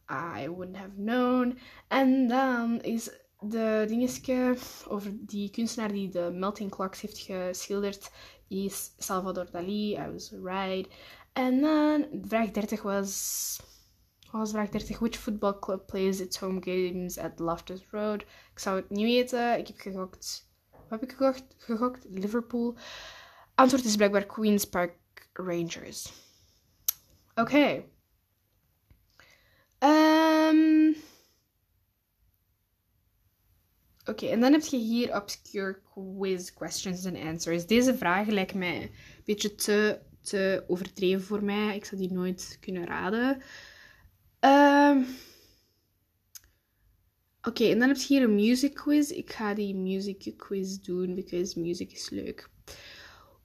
I 0.09 0.49
wouldn't 0.49 0.77
have 0.77 0.97
known. 0.97 1.59
En 1.89 2.29
dan 2.29 2.81
is 2.81 3.11
de 3.43 3.85
dingetje 3.89 4.57
over 4.89 5.13
die 5.21 5.51
kunstenaar 5.51 5.93
die 5.93 6.09
de 6.09 6.31
Melting 6.35 6.71
Clocks 6.71 7.01
heeft 7.01 7.19
geschilderd, 7.19 8.11
is 8.49 8.95
Salvador 8.99 9.51
Dali. 9.51 9.97
I 9.97 10.11
was 10.13 10.33
right. 10.43 10.89
En 11.33 11.61
dan 11.61 12.07
vraag 12.23 12.51
30 12.51 12.83
was. 12.83 13.61
Was 14.31 14.51
vraag 14.51 14.69
30? 14.69 14.99
Which 14.99 15.19
football 15.19 15.59
club 15.59 15.87
plays 15.87 16.21
its 16.21 16.39
home 16.39 16.61
games 16.63 17.19
at 17.19 17.39
Loftus 17.39 17.87
Road? 17.91 18.23
Ik 18.23 18.59
zou 18.59 18.77
het 18.77 18.91
niet 18.91 19.05
weten. 19.05 19.59
Ik 19.59 19.67
heb 19.67 19.79
gegokt. 19.79 20.51
Wat 20.71 21.01
heb 21.01 21.03
ik 21.03 21.13
gegokt? 21.17 21.55
gegokt? 21.59 22.07
Liverpool. 22.09 22.77
Antwoord 23.55 23.85
is 23.85 23.97
blijkbaar 23.97 24.27
Queen's 24.27 24.65
Park 24.65 24.99
Rangers. 25.33 26.13
Oké. 27.35 27.41
Okay. 27.41 27.91
Um, 29.79 30.82
Oké, 34.05 34.27
en 34.27 34.41
dan 34.41 34.53
heb 34.53 34.63
je 34.63 34.77
hier 34.77 35.17
obscure 35.17 35.81
quiz 35.95 36.53
questions 36.53 37.07
and 37.07 37.17
answers. 37.17 37.67
Deze 37.67 37.97
vragen 37.97 38.33
lijken 38.33 38.59
mij 38.59 38.83
een 38.83 38.91
beetje 39.25 39.55
te, 39.55 40.01
te 40.21 40.65
overdreven 40.67 41.23
voor 41.23 41.45
mij. 41.45 41.77
Ik 41.77 41.85
zou 41.85 42.01
die 42.01 42.13
nooit 42.13 42.57
kunnen 42.61 42.87
raden. 42.87 43.43
Um, 44.41 45.07
Oké, 47.49 47.65
en 47.65 47.79
dan 47.79 47.89
heb 47.89 47.97
je 47.97 48.07
hier 48.07 48.23
een 48.23 48.35
music 48.35 48.75
quiz. 48.75 49.11
Ik 49.11 49.33
ga 49.33 49.55
die 49.55 49.75
music 49.75 50.35
quiz 50.37 50.79
doen, 50.79 51.15
because 51.15 51.61
music 51.61 51.93
is 51.93 52.11
leuk. 52.11 52.51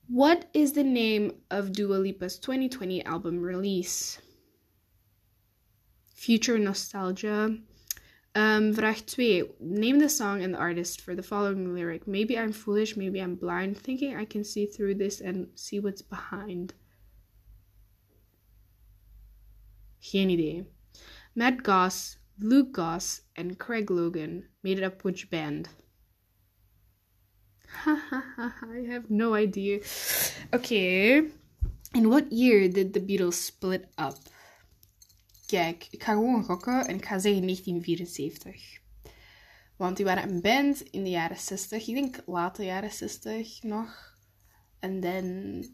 What 0.06 0.46
is 0.52 0.72
the 0.72 0.82
name 0.82 1.34
of 1.48 1.70
Dua 1.70 1.98
Lipa's 1.98 2.38
2020 2.38 3.04
album 3.04 3.44
release? 3.44 4.20
Future 6.14 6.58
Nostalgia. 6.58 7.58
Um, 8.38 8.72
vraag 8.72 9.04
2. 9.04 9.56
Name 9.58 9.98
the 9.98 10.08
song 10.08 10.44
and 10.44 10.54
the 10.54 10.58
artist 10.58 11.00
for 11.00 11.16
the 11.16 11.24
following 11.24 11.74
lyric. 11.74 12.06
Maybe 12.06 12.38
I'm 12.38 12.52
foolish, 12.52 12.96
maybe 12.96 13.18
I'm 13.18 13.34
blind, 13.34 13.76
thinking 13.76 14.14
I 14.14 14.26
can 14.26 14.44
see 14.44 14.64
through 14.64 14.94
this 14.94 15.20
and 15.20 15.48
see 15.56 15.80
what's 15.80 16.02
behind. 16.02 16.72
Geen 20.00 20.30
idee. 20.30 20.66
Matt 21.34 21.64
Goss, 21.64 22.18
Luke 22.38 22.70
Goss, 22.70 23.22
and 23.34 23.58
Craig 23.58 23.90
Logan 23.90 24.44
made 24.62 24.78
it 24.78 24.84
up 24.84 25.02
which 25.02 25.30
band? 25.30 25.70
Ha 27.82 28.54
I 28.62 28.86
have 28.86 29.10
no 29.10 29.34
idea. 29.34 29.80
Okay. 30.54 31.26
In 31.92 32.08
what 32.08 32.30
year 32.30 32.68
did 32.68 32.92
the 32.92 33.00
Beatles 33.00 33.34
split 33.34 33.90
up? 33.98 34.20
Kijk, 35.48 35.86
ik 35.90 36.02
ga 36.02 36.12
gewoon 36.12 36.44
gokken 36.44 36.86
en 36.86 36.94
ik 36.94 37.04
ga 37.04 37.18
zeggen 37.18 37.42
1974. 37.42 38.80
Want 39.76 39.96
die 39.96 40.04
waren 40.04 40.28
een 40.28 40.40
band 40.40 40.80
in 40.82 41.02
de 41.02 41.10
jaren 41.10 41.36
60. 41.36 41.86
Ik 41.86 41.94
denk 41.94 42.22
late 42.26 42.64
jaren 42.64 42.90
60 42.90 43.62
nog. 43.62 44.16
En 44.78 45.00
dan... 45.00 45.64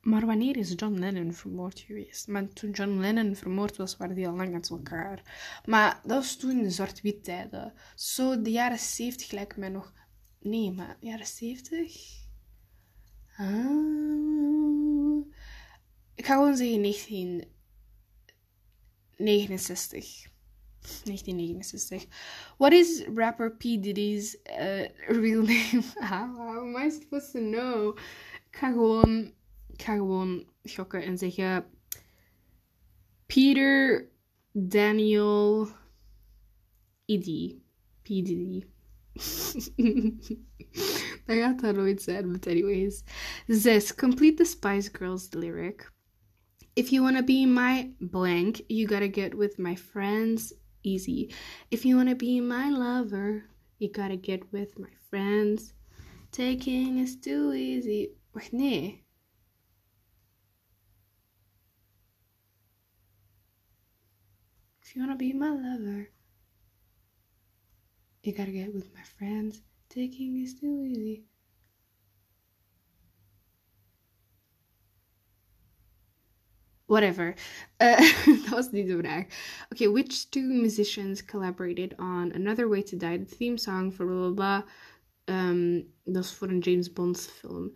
Maar 0.00 0.26
wanneer 0.26 0.56
is 0.56 0.72
John 0.76 0.98
Lennon 0.98 1.32
vermoord 1.32 1.80
geweest? 1.80 2.28
Maar 2.28 2.48
toen 2.48 2.70
John 2.70 2.98
Lennon 2.98 3.36
vermoord 3.36 3.76
was, 3.76 3.96
waren 3.96 4.14
die 4.14 4.28
al 4.28 4.36
lang 4.36 4.54
uit 4.54 4.70
elkaar. 4.70 5.22
Maar 5.64 6.00
dat 6.02 6.16
was 6.16 6.36
toen 6.36 6.62
de 6.62 6.70
zwart-wit 6.70 7.24
tijden. 7.24 7.72
Zo 7.94 8.42
de 8.42 8.50
jaren 8.50 8.78
70 8.78 9.30
lijken 9.30 9.60
mij 9.60 9.68
nog 9.68 9.92
Nee, 10.40 10.72
maar 10.72 10.96
jaren 11.00 11.26
70? 11.26 12.26
Ah. 13.36 14.10
Ik 16.14 16.26
ga 16.26 16.34
gewoon 16.34 16.56
zeggen 16.56 17.44
1969. 19.20 20.28
1969. 20.80 22.06
What 22.58 22.72
is 22.72 23.04
rapper 23.08 23.50
P. 23.50 23.76
Diddy's 23.76 24.36
uh, 24.58 24.84
real 25.08 25.42
name? 25.42 25.84
How, 26.00 26.26
how 26.36 26.60
am 26.60 26.76
I 26.76 26.88
supposed 26.88 27.32
to 27.32 27.40
know? 27.40 27.94
Ik 28.52 28.56
ga 28.56 28.70
gewoon, 28.70 29.32
ik 29.72 29.82
ga 29.82 29.96
gokken 30.64 31.02
en 31.02 31.18
zeggen 31.18 31.64
Peter 33.26 34.08
Daniel 34.52 35.68
Iddy. 37.04 37.60
P. 38.02 38.06
Diddy. 38.06 38.64
dat 41.26 41.36
gaat 41.36 41.60
dat 41.60 41.74
nooit 41.74 42.02
zijn, 42.02 42.32
but 42.32 42.46
anyways. 42.46 43.02
Zes, 43.46 43.94
complete 43.94 44.34
the 44.34 44.44
Spice 44.44 44.90
Girls 44.92 45.28
lyric. 45.30 45.92
If 46.76 46.92
you 46.92 47.02
wanna 47.02 47.22
be 47.22 47.46
my 47.46 47.90
blank, 48.00 48.62
you 48.68 48.86
gotta 48.86 49.08
get 49.08 49.34
with 49.34 49.58
my 49.58 49.74
friends 49.74 50.52
easy. 50.82 51.34
If 51.70 51.84
you 51.84 51.96
wanna 51.96 52.14
be 52.14 52.40
my 52.40 52.70
lover, 52.70 53.44
you 53.78 53.90
gotta 53.90 54.16
get 54.16 54.52
with 54.52 54.78
my 54.78 54.90
friends. 55.08 55.74
Taking 56.30 56.98
is 56.98 57.16
too 57.16 57.52
easy. 57.52 58.12
Nee. 58.52 59.02
If 64.82 64.94
you 64.94 65.02
wanna 65.02 65.16
be 65.16 65.32
my 65.32 65.50
lover. 65.50 66.08
You 68.22 68.32
gotta 68.32 68.52
get 68.52 68.72
with 68.72 68.94
my 68.94 69.02
friends. 69.02 69.62
Taking 69.88 70.36
is 70.36 70.54
too 70.54 70.84
easy. 70.84 71.24
Whatever. 76.90 77.36
Uh, 77.78 77.96
that 78.26 78.52
was 78.52 78.70
the. 78.70 78.82
Okay, 79.72 79.86
which 79.86 80.28
two 80.32 80.42
musicians 80.42 81.22
collaborated 81.22 81.94
on 82.00 82.32
Another 82.32 82.66
Way 82.68 82.82
to 82.82 82.96
Die, 82.96 83.16
the 83.18 83.24
theme 83.24 83.56
song 83.56 83.92
for 83.92 84.04
blah 84.06 84.30
blah 84.30 84.38
blah. 84.40 84.62
Um, 85.28 85.84
dat 86.04 86.24
is 86.24 86.64
James 86.64 86.88
Bond 86.88 87.16
film. 87.16 87.70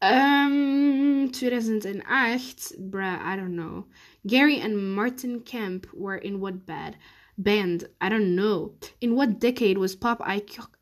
Um, 0.00 1.30
2008, 1.32 2.72
bruh, 2.88 3.18
I 3.20 3.34
don't 3.34 3.56
know. 3.56 3.86
Gary 4.24 4.60
and 4.60 4.94
Martin 4.94 5.40
Kemp 5.40 5.88
were 5.92 6.16
in 6.16 6.38
what 6.38 6.64
bad? 6.64 6.96
band? 7.36 7.88
I 8.00 8.08
don't 8.08 8.36
know. 8.36 8.74
In 9.00 9.16
what 9.16 9.40
decade 9.40 9.78
was 9.78 9.96
pop 9.96 10.20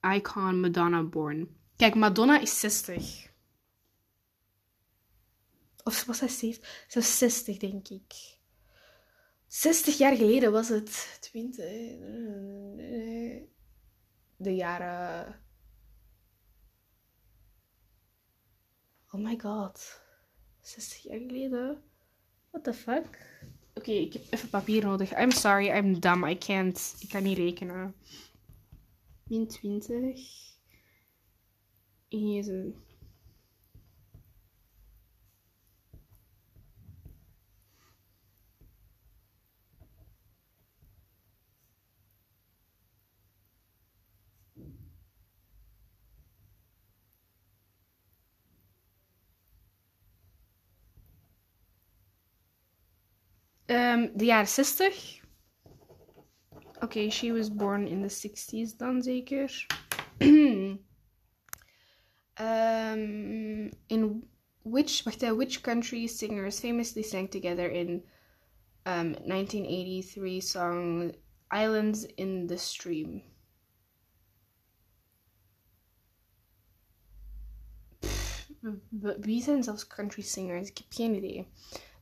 icon 0.05 0.61
Madonna 0.61 1.03
born? 1.03 1.49
Kijk, 1.79 1.95
Madonna 1.95 2.41
is 2.41 2.53
60. 2.53 3.28
Of 5.89 6.05
was 6.05 6.19
zij 6.19 6.29
70? 6.29 6.85
Ze 6.89 6.99
was 6.99 7.19
60, 7.19 7.57
denk 7.57 7.89
ik. 7.89 8.39
60 9.47 9.99
jaar 9.99 10.17
geleden 10.17 10.53
was 10.53 10.69
het 10.69 11.19
20. 11.21 11.65
De 14.37 14.55
jaren. 14.55 15.41
Oh 19.11 19.21
my 19.21 19.39
god. 19.39 20.03
60 20.61 21.03
jaar 21.03 21.19
geleden? 21.19 21.83
What 22.51 22.65
the 22.65 22.75
fuck? 22.75 23.41
Oké, 23.75 23.93
ik 23.93 24.13
heb 24.13 24.23
even 24.31 24.49
papier 24.49 24.85
nodig. 24.85 25.19
I'm 25.19 25.31
sorry, 25.31 25.69
I'm 25.69 26.01
dumb. 26.01 26.27
I 26.27 26.39
can't. 26.39 26.97
Ik 27.01 27.09
kan 27.09 27.23
niet 27.23 27.37
rekenen. 27.39 27.95
Min 29.25 29.47
20. 29.47 30.21
Jezus. 32.09 32.88
Um, 53.71 54.17
de 54.17 54.25
jaren 54.25 54.49
60. 54.49 55.21
Oké, 56.75 56.85
okay, 56.85 57.11
she 57.11 57.33
was 57.33 57.51
born 57.55 57.87
in 57.87 58.01
the 58.01 58.09
60s 58.09 58.77
dan 58.77 59.03
zeker. 59.03 59.67
um, 62.41 63.71
in 63.87 64.29
which, 64.63 65.05
wacht, 65.05 65.23
which 65.37 65.63
country 65.63 66.07
singers 66.07 66.61
famously 66.61 67.03
sang 67.03 67.29
together 67.29 67.69
in 67.69 68.03
um, 68.87 69.15
1983 69.27 70.41
song 70.41 71.13
Islands 71.51 72.07
in 72.17 72.47
the 72.47 72.57
Stream? 72.57 73.23
wie 79.21 79.43
zijn 79.43 79.63
zelfs 79.63 79.87
country 79.87 80.23
singers? 80.23 80.69
Ik 80.69 80.79
heb 80.79 80.87
geen 80.89 81.15
idee. 81.15 81.47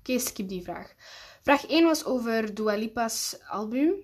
Oké, 0.07 0.19
skip 0.19 0.49
die 0.49 0.63
vraag. 0.63 0.95
Vraag 1.43 1.67
1 1.67 1.85
was 1.85 2.05
over 2.05 2.55
Dua 2.55 2.77
Lipa's 2.77 3.35
album. 3.51 3.95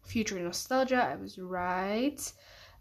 Future 0.00 0.40
Nostalgia, 0.40 1.12
I 1.12 1.16
was 1.20 1.36
right. 1.36 2.32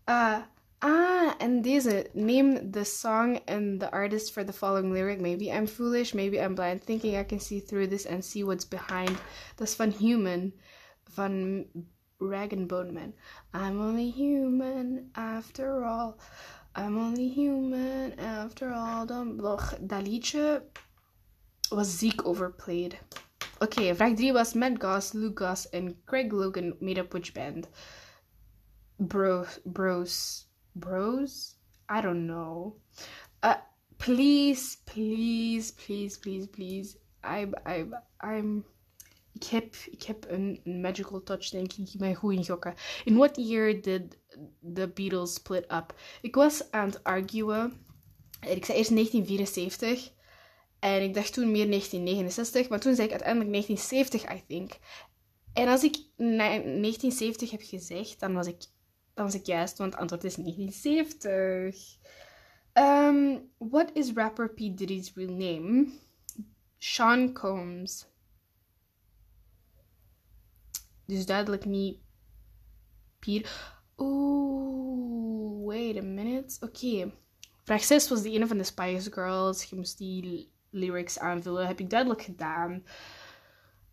Uh, 0.08 0.40
ah, 0.80 1.34
en 1.38 1.62
deze. 1.62 2.10
Name 2.14 2.70
the 2.72 2.84
song 2.84 3.40
and 3.46 3.80
the 3.80 3.92
artist 3.92 4.32
for 4.32 4.46
the 4.46 4.54
following 4.54 4.94
lyric. 4.94 5.20
Maybe 5.20 5.52
I'm 5.52 5.68
foolish, 5.68 6.14
maybe 6.14 6.40
I'm 6.40 6.56
blind, 6.56 6.84
thinking 6.84 7.18
I 7.18 7.26
can 7.26 7.40
see 7.40 7.60
through 7.60 7.88
this 7.88 8.06
and 8.06 8.24
see 8.24 8.44
what's 8.44 8.68
behind. 8.68 9.18
Dat 9.56 9.68
is 9.68 9.76
van 9.76 9.92
Human, 9.92 10.54
van 11.04 11.66
Rag 12.20 12.54
and 12.54 12.68
Bone 12.68 12.94
Man. 12.94 13.14
I'm 13.54 13.82
only 13.82 14.12
human 14.12 15.10
after 15.16 15.84
all. 15.84 16.18
I'm 16.74 16.98
only 16.98 17.28
human 17.28 18.18
after 18.18 18.72
all. 18.72 19.06
Dan 19.06 19.36
blog. 19.36 19.76
Dat 19.82 20.08
was 21.72 21.98
ziek 21.98 22.26
overplayed. 22.26 23.00
Oké, 23.60 23.96
vraag 23.96 24.16
3 24.16 24.34
was 24.34 24.54
Matt 24.54 24.84
Goss, 24.84 25.14
Luke 25.14 25.46
Goss 25.46 25.70
en 25.70 26.02
Craig 26.06 26.32
Logan 26.32 26.76
made 26.80 27.00
up 27.00 27.12
which 27.12 27.34
band? 27.34 27.70
Bros, 28.98 29.60
bros, 29.64 30.48
bros? 30.72 31.56
I 31.90 32.02
don't 32.02 32.26
know. 32.26 32.80
Uh, 33.44 33.56
please, 33.98 34.78
please, 34.84 35.72
please, 35.72 36.18
please, 36.18 36.48
please. 36.48 36.98
I'm, 37.24 37.54
I'm, 37.66 37.94
I'm 38.20 38.66
ik 39.34 39.44
heb, 39.44 39.76
ik 39.92 40.04
heb 40.04 40.26
een, 40.30 40.60
een 40.64 40.82
magical 40.82 41.24
touch, 41.24 41.50
denk 41.50 41.74
ik. 41.74 41.94
Ik 41.94 42.00
ben 42.00 42.16
goed 42.16 42.34
in 42.34 42.46
gokken. 42.46 42.74
In 43.04 43.16
what 43.16 43.36
year 43.36 43.82
did 43.82 44.18
the 44.74 44.88
Beatles 44.94 45.34
split 45.34 45.72
up? 45.72 45.96
Ik 46.22 46.36
was 46.36 46.72
aan 46.72 46.86
het 46.86 47.04
arguen. 47.04 47.86
Ik 48.48 48.66
zei 48.66 48.78
eerst 48.78 48.96
1974. 48.96 50.12
En 50.82 51.02
ik 51.02 51.14
dacht 51.14 51.34
toen 51.34 51.52
meer 51.52 51.68
1969. 51.68 52.70
Maar 52.70 52.80
toen 52.80 52.96
zei 52.96 53.08
ik 53.08 53.14
uiteindelijk 53.14 53.52
1970, 53.52 54.36
I 54.36 54.44
think. 54.48 54.78
En 55.54 55.68
als 55.68 55.84
ik 55.84 55.96
1970 56.16 57.52
heb 57.52 57.62
gezegd, 57.62 58.20
dan 58.20 58.34
was 58.34 58.48
ik, 58.48 58.66
dan 59.14 59.26
was 59.26 59.34
ik 59.34 59.46
juist. 59.46 59.78
Want 59.78 59.92
het 59.92 60.02
antwoord 60.02 60.24
is 60.24 60.36
1970. 60.36 61.98
Um, 62.74 63.50
what 63.58 63.90
is 63.94 64.12
rapper 64.14 64.54
P. 64.54 64.58
Diddy's 64.58 65.12
real 65.14 65.32
name? 65.32 65.88
Sean 66.78 67.34
Combs. 67.34 68.08
Dus 71.06 71.26
duidelijk 71.26 71.66
niet 71.66 72.00
Pier. 73.20 73.74
Oeh, 73.98 75.66
wait 75.68 75.98
a 75.98 76.02
minute. 76.02 76.56
Oké. 76.60 76.86
Okay. 76.86 77.14
Vraag 77.64 77.84
6 77.84 78.10
was 78.10 78.22
die 78.22 78.34
ene 78.34 78.48
van 78.48 78.58
de 78.58 78.64
Spice 78.64 79.12
Girls. 79.12 79.64
Je 79.64 79.76
moest 79.76 79.98
die 79.98 80.52
lyrics 80.72 81.20
aanvullen. 81.20 81.68
Heb 81.68 81.80
ik 81.80 81.90
duidelijk 81.90 82.22
gedaan. 82.22 82.84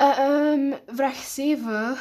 Uh, 0.00 0.18
um, 0.18 0.74
vraag 0.86 1.14
7. 1.14 1.96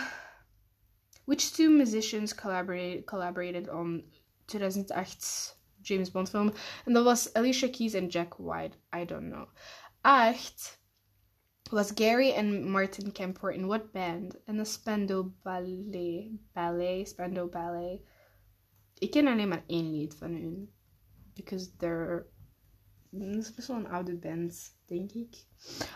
Which 1.26 1.52
two 1.52 1.70
musicians 1.70 2.36
collaborated, 2.36 3.06
collaborated 3.06 3.70
on 3.70 4.04
2008 4.46 5.58
James 5.82 6.12
Bond 6.12 6.30
film? 6.30 6.54
En 6.86 6.94
dat 6.94 7.04
was 7.04 7.34
Alicia 7.34 7.70
Keys 7.70 7.94
en 7.94 8.08
Jack 8.08 8.34
White. 8.38 8.78
I 8.96 9.06
don't 9.06 9.30
know. 9.30 9.48
8 10.02 10.78
was 11.72 11.92
Gary 11.92 12.32
and 12.32 12.66
Martin 12.66 13.12
Kemper 13.12 13.52
in 13.52 13.68
what 13.68 13.92
band? 13.92 14.36
En 14.46 14.58
de 14.58 14.66
Spando 14.66 15.34
Ballet. 15.44 16.32
Ballet, 16.54 17.08
Spando 17.08 17.48
Ballet. 17.48 18.02
Ik 19.00 19.12
ken 19.12 19.28
alleen 19.28 19.48
maar 19.48 19.64
één 19.68 19.92
lied 19.92 20.16
van 20.16 20.32
hun. 20.32 20.72
Because 21.34 21.76
they're... 21.78 22.26
Dat 23.10 23.36
is 23.36 23.54
best 23.54 23.68
wel 23.68 23.78
een 23.78 23.88
oude 23.88 24.16
band, 24.16 24.76
denk 24.86 25.12
ik. 25.12 25.36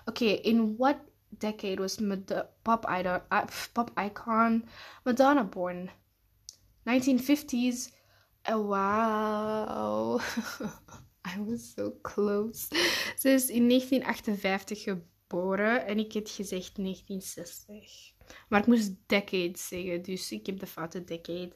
Oké, 0.06 0.26
in 0.26 0.76
what 0.78 0.98
decade 1.30 1.76
was 1.76 1.98
Mad 1.98 2.46
pop, 2.62 2.90
idol, 2.90 3.20
uh, 3.30 3.44
pop 3.74 3.92
icon 4.00 4.66
Madonna 5.04 5.44
born? 5.44 5.90
1950s. 6.84 7.94
Oh, 8.44 8.68
wow. 8.68 10.22
I 11.36 11.44
was 11.44 11.74
so 11.74 11.94
close. 12.02 12.68
Ze 13.18 13.30
is 13.30 13.50
in 13.50 13.68
1958 13.68 14.84
geboren 14.84 15.10
geboren 15.32 15.86
en 15.86 16.00
ik 16.00 16.12
heb 16.14 16.28
gezegd 16.28 16.76
1960. 16.76 18.14
Maar 18.50 18.60
ik 18.60 18.68
moest 18.68 18.94
decade 19.06 19.58
zeggen, 19.58 20.02
dus 20.02 20.32
ik 20.32 20.46
heb 20.46 20.60
de 20.60 20.68
foute 20.68 21.04
decade. 21.04 21.56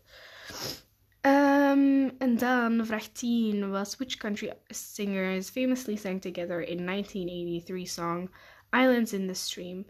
Um, 1.25 2.09
en 2.17 2.37
dan 2.37 2.85
vraag 2.85 3.07
10 3.07 3.69
was: 3.69 3.95
Which 3.97 4.17
country 4.17 4.53
singers 4.67 5.49
famously 5.49 5.95
sang 5.95 6.21
together 6.21 6.61
in 6.61 6.85
1983 6.85 7.87
song 7.87 8.29
Islands 8.71 9.13
in 9.13 9.27
the 9.27 9.33
Stream? 9.33 9.85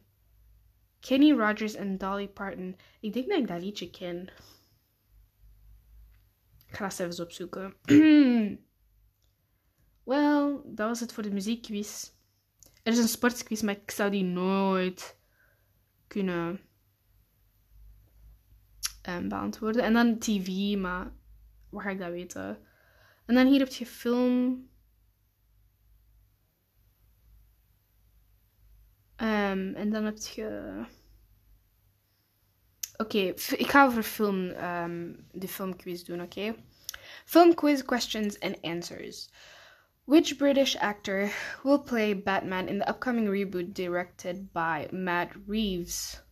Kenny 1.02 1.34
Rogers 1.34 1.76
en 1.76 1.98
Dolly 1.98 2.28
Parton. 2.28 2.76
Ik 3.00 3.14
denk 3.14 3.28
dat 3.30 3.38
ik 3.38 3.48
dat 3.48 3.62
liedje 3.62 3.90
ken. 3.90 4.30
Ik 6.68 6.76
ga 6.76 6.88
het 6.88 7.00
even 7.00 7.24
opzoeken. 7.24 7.74
Wel, 10.04 10.62
dat 10.66 10.88
was 10.88 11.00
het 11.00 11.14
voor 11.14 11.24
de 11.24 11.32
muziekquiz. 11.32 12.12
Er 12.84 12.92
is 12.92 12.98
een 12.98 13.08
sportquiz, 13.08 13.62
maar 13.62 13.76
ik 13.76 13.92
zou 13.92 14.12
die 14.12 14.24
nooit 14.24 15.18
kunnen 16.08 16.60
um, 19.10 19.30
beantwoorden. 19.30 19.84
En 19.84 19.94
dan 19.94 20.20
tv, 20.20 20.78
maar 20.78 21.12
waar 21.76 21.84
ga 21.84 21.90
ik 21.90 22.00
dat 22.00 22.12
weten? 22.12 22.58
En 23.26 23.36
dan 23.36 23.48
hier 23.48 23.60
heb 23.60 23.70
je 23.70 23.86
film. 23.86 24.70
Um, 29.18 29.74
en 29.76 29.90
dan 29.90 30.04
heb 30.04 30.18
je. 30.18 30.86
Oké, 32.98 33.18
ik 33.58 33.68
ga 33.70 33.86
over 33.86 34.04
film, 34.04 34.50
um, 34.50 35.28
de 35.32 35.48
filmquiz 35.48 36.04
doen, 36.04 36.22
oké? 36.22 36.40
Okay? 36.40 36.64
Film 37.26 37.54
quiz 37.54 37.82
questions 37.82 38.40
and 38.40 38.62
answers. 38.62 39.30
Which 40.06 40.38
British 40.38 40.76
actor 40.76 41.32
will 41.64 41.80
play 41.80 42.14
Batman 42.14 42.68
in 42.68 42.80
the 42.80 42.90
upcoming 42.90 43.28
reboot 43.28 43.74
directed 43.74 44.54
by 44.54 44.88
Matt 44.92 45.32
Reeves? 45.48 46.24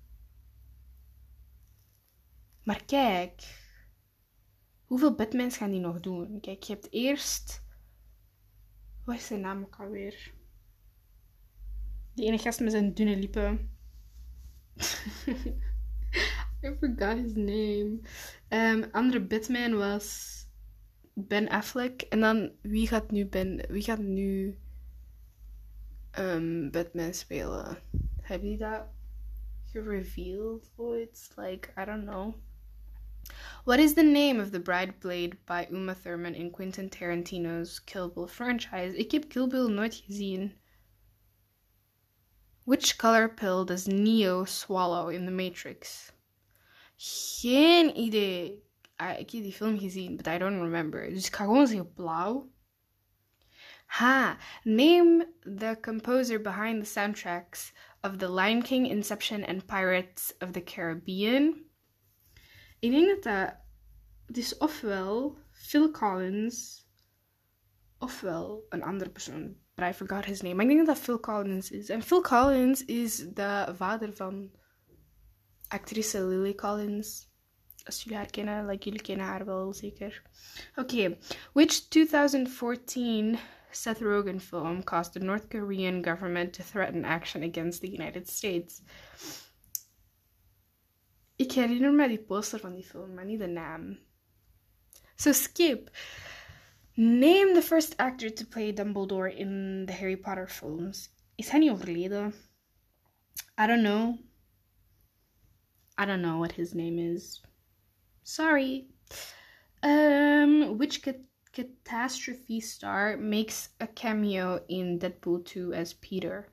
Maar 2.63 2.86
kijk, 2.86 3.41
hoeveel 4.93 5.15
Batmans 5.15 5.58
gaan 5.58 5.71
die 5.71 5.79
nog 5.79 5.99
doen? 5.99 6.39
Kijk, 6.39 6.63
je 6.63 6.73
hebt 6.73 6.91
eerst. 6.91 7.62
Wat 9.03 9.15
is 9.15 9.27
zijn 9.27 9.39
naam 9.39 9.63
ook 9.63 9.75
alweer? 9.75 10.34
Die 12.13 12.25
ene 12.25 12.38
gast 12.38 12.60
met 12.60 12.71
zijn 12.71 12.93
dunne 12.93 13.15
lippen. 13.15 13.69
I 16.65 16.75
forgot 16.79 17.17
his 17.17 17.34
name. 17.34 17.99
Um, 18.49 18.84
andere 18.91 19.21
Batman 19.21 19.75
was 19.75 20.38
Ben 21.13 21.49
Affleck. 21.49 22.01
En 22.01 22.19
dan 22.19 22.51
wie 22.62 22.88
gaat 22.88 23.12
nu 23.12 23.25
Ben, 23.25 23.65
wie 23.69 23.84
gaat 23.84 24.01
nu 24.01 24.58
um, 26.19 26.71
Batman 26.71 27.13
spelen? 27.13 27.77
Heb 28.21 28.43
je 28.43 28.58
dat 28.58 28.86
gerevealed 29.71 30.71
ooit? 30.75 31.32
Like, 31.36 31.69
I 31.82 31.86
don't 31.86 32.03
know. 32.03 32.34
What 33.65 33.79
is 33.79 33.93
the 33.93 34.03
name 34.03 34.39
of 34.39 34.51
the 34.51 34.59
bride 34.59 34.99
played 34.99 35.38
by 35.45 35.67
Uma 35.71 35.95
Thurman 35.95 36.36
in 36.36 36.51
Quentin 36.51 36.89
Tarantino's 36.89 37.79
Kill 37.79 38.09
Bill 38.09 38.27
franchise? 38.27 38.93
Ik 38.95 39.12
heb 39.12 39.29
Kill 39.29 39.47
Bill 39.47 39.69
nooit 39.69 40.03
gezien. 40.05 40.53
Which 42.65 42.97
color 42.97 43.27
pill 43.27 43.65
does 43.65 43.88
Neo 43.88 44.45
swallow 44.45 45.09
in 45.09 45.25
The 45.25 45.31
Matrix? 45.31 46.12
Geen 46.97 47.97
idee. 47.97 48.63
I, 49.01 49.19
ik 49.19 49.31
heb 49.31 49.43
die 49.43 49.51
film 49.51 49.79
gezien, 49.79 50.15
but 50.17 50.27
I 50.27 50.38
don't 50.38 50.62
remember. 50.62 51.09
Dus 51.09 51.27
ik 51.27 51.36
ga 51.36 51.43
gewoon 51.43 51.67
zeggen 51.67 51.93
blauw. 51.93 52.49
Ha! 53.86 54.38
Name 54.63 55.27
the 55.41 55.77
composer 55.81 56.39
behind 56.39 56.81
the 56.81 56.89
soundtracks 56.89 57.71
of 58.01 58.17
The 58.17 58.29
Lion 58.29 58.62
King, 58.62 58.88
Inception 58.88 59.43
and 59.45 59.67
Pirates 59.67 60.33
of 60.39 60.51
the 60.53 60.63
Caribbean. 60.63 61.65
Ik 62.84 62.91
denk 62.91 63.08
dat 63.08 63.24
dat... 63.24 63.56
Het 64.26 64.38
is 64.38 64.58
ofwel 64.58 65.38
Phil 65.52 65.91
Collins, 65.91 66.86
ofwel 67.98 68.65
een 68.69 68.84
andere 68.84 69.10
persoon. 69.10 69.56
but 69.76 69.86
I 69.86 69.93
forgot 69.93 70.26
his 70.26 70.41
name. 70.41 70.56
Maar 70.56 70.65
ik 70.65 70.72
denk 70.72 70.86
dat 70.86 70.96
dat 70.96 71.06
Phil 71.06 71.19
Collins 71.19 71.72
is. 71.72 71.89
En 71.89 72.04
Phil 72.04 72.22
Collins 72.22 72.86
is 72.86 73.26
de 73.34 73.74
vader 73.76 74.15
van 74.15 74.52
actrice 75.67 76.26
Lily 76.26 76.56
Collins. 76.56 77.32
Als 77.84 78.04
jullie 78.04 78.17
haar 78.17 78.30
kennen, 78.30 78.65
like 78.65 78.84
jullie 78.84 79.02
kennen 79.02 79.26
haar 79.26 79.46
wel 79.46 79.74
zeker. 79.74 80.22
Oké, 80.76 80.93
okay. 80.93 81.17
which 81.54 81.88
2014 81.88 83.38
Seth 83.72 84.00
Rogen 84.02 84.39
film 84.39 84.84
caused 84.84 85.13
the 85.13 85.19
North 85.19 85.48
Korean 85.48 86.04
government 86.04 86.54
to 86.54 86.63
threaten 86.63 87.06
action 87.06 87.43
against 87.43 87.82
the 87.82 87.91
United 87.91 88.30
States? 88.30 88.82
Ik 91.36 91.52
herinner 91.52 91.93
me 91.93 92.08
die 92.08 92.22
poster 92.22 92.60
van 92.60 92.74
die 92.76 92.84
film, 92.84 93.13
maar 93.13 93.26
niet 93.26 93.39
de 93.39 93.48
naam. 93.48 93.98
So 95.15 95.32
skip. 95.32 95.89
Name 96.96 97.54
the 97.54 97.62
first 97.62 97.98
actor 97.98 98.34
to 98.34 98.46
play 98.46 98.74
Dumbledore 98.74 99.36
in 99.36 99.86
the 99.86 99.93
Harry 99.93 100.17
Potter 100.17 100.48
films. 100.48 101.10
Is 101.36 101.50
hij 101.50 101.60
niet 101.60 101.72
overleden? 101.72 102.34
I 103.62 103.67
don't 103.67 103.82
know. 103.84 104.19
I 106.00 106.06
don't 106.06 106.22
know 106.22 106.39
what 106.39 106.52
his 106.52 106.74
name 106.74 107.13
is. 107.13 107.41
Sorry. 108.24 108.88
Um, 109.82 110.78
which 110.78 111.02
cat- 111.02 111.26
catastrophe 111.52 112.60
star 112.62 113.17
makes 113.17 113.69
a 113.80 113.88
cameo 113.88 114.63
in 114.67 115.00
Deadpool 115.00 115.43
2 115.43 115.74
as 115.74 115.93
Peter? 115.93 116.53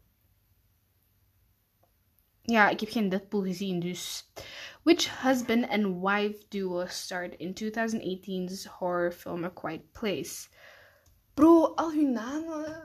Ja, 2.50 2.68
ik 2.68 2.80
heb 2.80 2.90
geen 2.90 3.08
Deadpool 3.08 3.42
gezien, 3.42 3.80
dus. 3.80 4.30
Which 4.82 5.22
husband 5.22 5.68
and 5.68 6.02
wife 6.02 6.44
duo 6.48 6.86
starred 6.86 7.34
in 7.38 7.54
2018's 7.54 8.64
horror 8.64 9.12
film 9.12 9.44
A 9.44 9.48
Quiet 9.48 9.92
Place? 9.92 10.48
Bro, 11.34 11.74
al 11.74 11.92
hun 11.92 12.12
namen. 12.12 12.84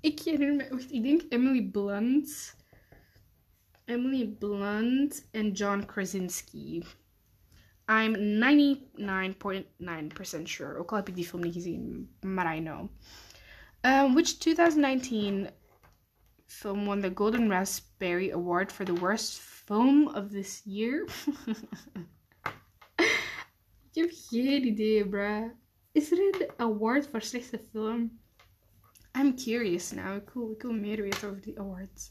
ik 0.00 0.20
herinner 0.20 0.54
me. 0.54 0.66
Wacht, 0.70 0.92
ik 0.92 1.02
denk 1.02 1.22
Emily 1.28 1.62
Blunt. 1.62 2.56
Emily 3.84 4.26
Blunt 4.26 5.28
en 5.30 5.52
John 5.52 5.84
Krasinski. 5.86 6.84
I'm 7.86 8.14
99.9% 8.14 10.42
sure. 10.42 10.78
Ook 10.78 10.90
al 10.90 10.96
heb 10.96 11.08
ik 11.08 11.14
die 11.14 11.26
film 11.26 11.42
niet 11.42 11.54
gezien, 11.54 12.10
maar 12.20 12.56
I 12.56 12.60
know. 12.60 12.88
Um, 13.80 14.14
which 14.14 14.38
2019 14.38 15.48
film 16.48 16.86
won 16.86 17.00
the 17.00 17.10
Golden 17.10 17.48
Raspberry 17.48 18.30
Award 18.30 18.72
for 18.72 18.84
the 18.84 18.94
worst 18.94 19.40
film 19.40 20.08
of 20.08 20.30
this 20.30 20.62
year? 20.64 21.06
ik 23.90 23.94
heb 23.94 24.10
geen 24.12 24.66
idee, 24.66 25.08
bruh. 25.08 25.50
Is 25.92 26.12
er 26.12 26.18
een 26.18 26.50
award 26.56 27.08
voor 27.10 27.22
slechtste 27.22 27.60
film? 27.70 28.18
I'm 29.18 29.34
curious 29.36 29.92
now. 29.92 30.16
Ik 30.16 30.30
wil, 30.30 30.50
ik 30.52 30.64
over 31.24 31.40
die 31.40 31.58
awards. 31.58 32.10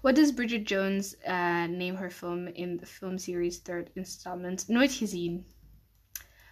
What 0.00 0.16
does 0.16 0.32
Bridget 0.32 0.68
Jones 0.68 1.16
uh, 1.26 1.66
name 1.66 1.96
her 1.96 2.10
film 2.10 2.46
in 2.46 2.78
the 2.78 2.86
film 2.86 3.18
series 3.18 3.62
third 3.62 3.90
installment? 3.94 4.68
Nooit 4.68 4.92
gezien. 4.92 5.44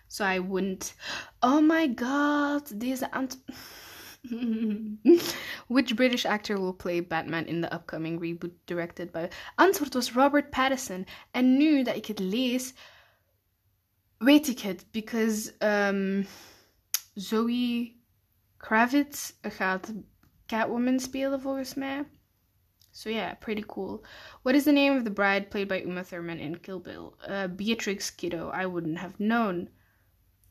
So 0.08 0.24
I 0.24 0.40
wouldn't. 0.40 0.94
Oh 1.42 1.60
my 1.60 1.92
god, 1.94 2.80
deze 2.80 3.10
ant. 3.10 3.42
Which 5.68 5.96
British 5.96 6.24
actor 6.24 6.58
will 6.58 6.72
play 6.72 7.00
Batman 7.00 7.46
in 7.46 7.60
the 7.60 7.72
upcoming 7.72 8.18
reboot 8.18 8.52
directed 8.66 9.12
by. 9.12 9.30
Antwoord 9.58 9.94
was 9.94 10.16
Robert 10.16 10.50
Pattinson. 10.50 11.06
En 11.32 11.56
nu 11.56 11.82
dat 11.82 11.96
ik 11.96 12.06
het 12.06 12.18
lees, 12.18 12.74
weet. 14.18 14.84
Because 14.92 15.52
um, 15.60 16.26
Zoe 17.14 17.96
Kravitz 18.56 19.32
gaat 19.42 19.92
Catwoman 20.46 21.00
spelen 21.00 21.40
volgens 21.40 21.74
mij. 21.74 22.04
So 22.90 23.10
yeah, 23.10 23.34
pretty 23.34 23.64
cool. 23.66 24.04
What 24.42 24.54
is 24.54 24.64
the 24.64 24.72
name 24.72 24.96
of 24.96 25.04
the 25.04 25.10
bride 25.10 25.50
played 25.50 25.68
by 25.68 25.82
Uma 25.82 26.04
Thurman 26.04 26.38
in 26.38 26.60
Kill 26.60 26.80
Bill? 26.80 27.16
Uh, 27.28 27.48
Beatrix 27.48 28.10
Kiddo. 28.10 28.50
I 28.50 28.66
wouldn't 28.66 28.98
have 28.98 29.18
known. 29.18 29.68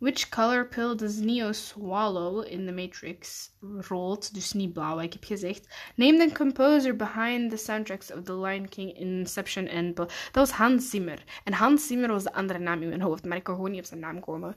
Which 0.03 0.29
color 0.29 0.65
pill 0.65 0.95
does 0.95 1.21
Neo 1.21 1.53
swallow 1.53 2.41
in 2.41 2.65
The 2.65 2.73
Matrix? 2.73 3.51
Rood, 3.61 4.33
dus 4.33 4.53
niet 4.53 4.73
blauw, 4.73 4.99
ik 4.99 5.13
heb 5.13 5.23
gezegd. 5.23 5.67
Name 5.95 6.27
the 6.27 6.35
composer 6.35 6.95
behind 6.95 7.49
the 7.49 7.57
soundtracks 7.57 8.11
of 8.11 8.23
The 8.23 8.39
Lion 8.39 8.69
King, 8.69 8.97
Inception 8.97 9.67
en... 9.67 9.93
Dat 9.93 10.11
was 10.31 10.51
Hans 10.51 10.89
Zimmer. 10.89 11.23
En 11.43 11.53
Hans 11.53 11.87
Zimmer 11.87 12.09
was 12.09 12.23
de 12.23 12.33
andere 12.33 12.59
naam 12.59 12.81
in 12.81 12.89
mijn 12.89 13.01
hoofd, 13.01 13.25
maar 13.25 13.37
ik 13.37 13.43
kan 13.43 13.55
gewoon 13.55 13.71
niet 13.71 13.79
op 13.79 13.85
zijn 13.85 13.99
naam 13.99 14.19
komen. 14.19 14.55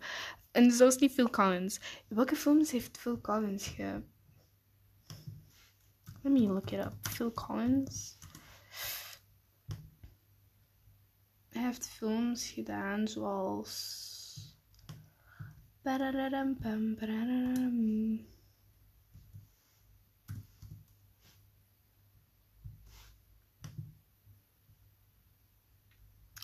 En 0.51 0.71
zo 0.71 0.87
is 0.87 0.97
niet 0.97 1.13
Phil 1.13 1.31
Collins. 1.31 1.81
Welke 2.09 2.37
films 2.37 2.71
heeft 2.71 2.99
Phil 2.99 3.21
Collins 3.21 3.67
ge... 3.67 4.03
Let 6.23 6.33
me 6.33 6.41
look 6.41 6.71
it 6.71 6.85
up. 6.85 6.93
Phil 7.03 7.33
Collins. 7.33 8.19
Hij 11.49 11.63
heeft 11.63 11.89
films 11.89 12.47
gedaan 12.47 13.09
zoals. 13.09 14.05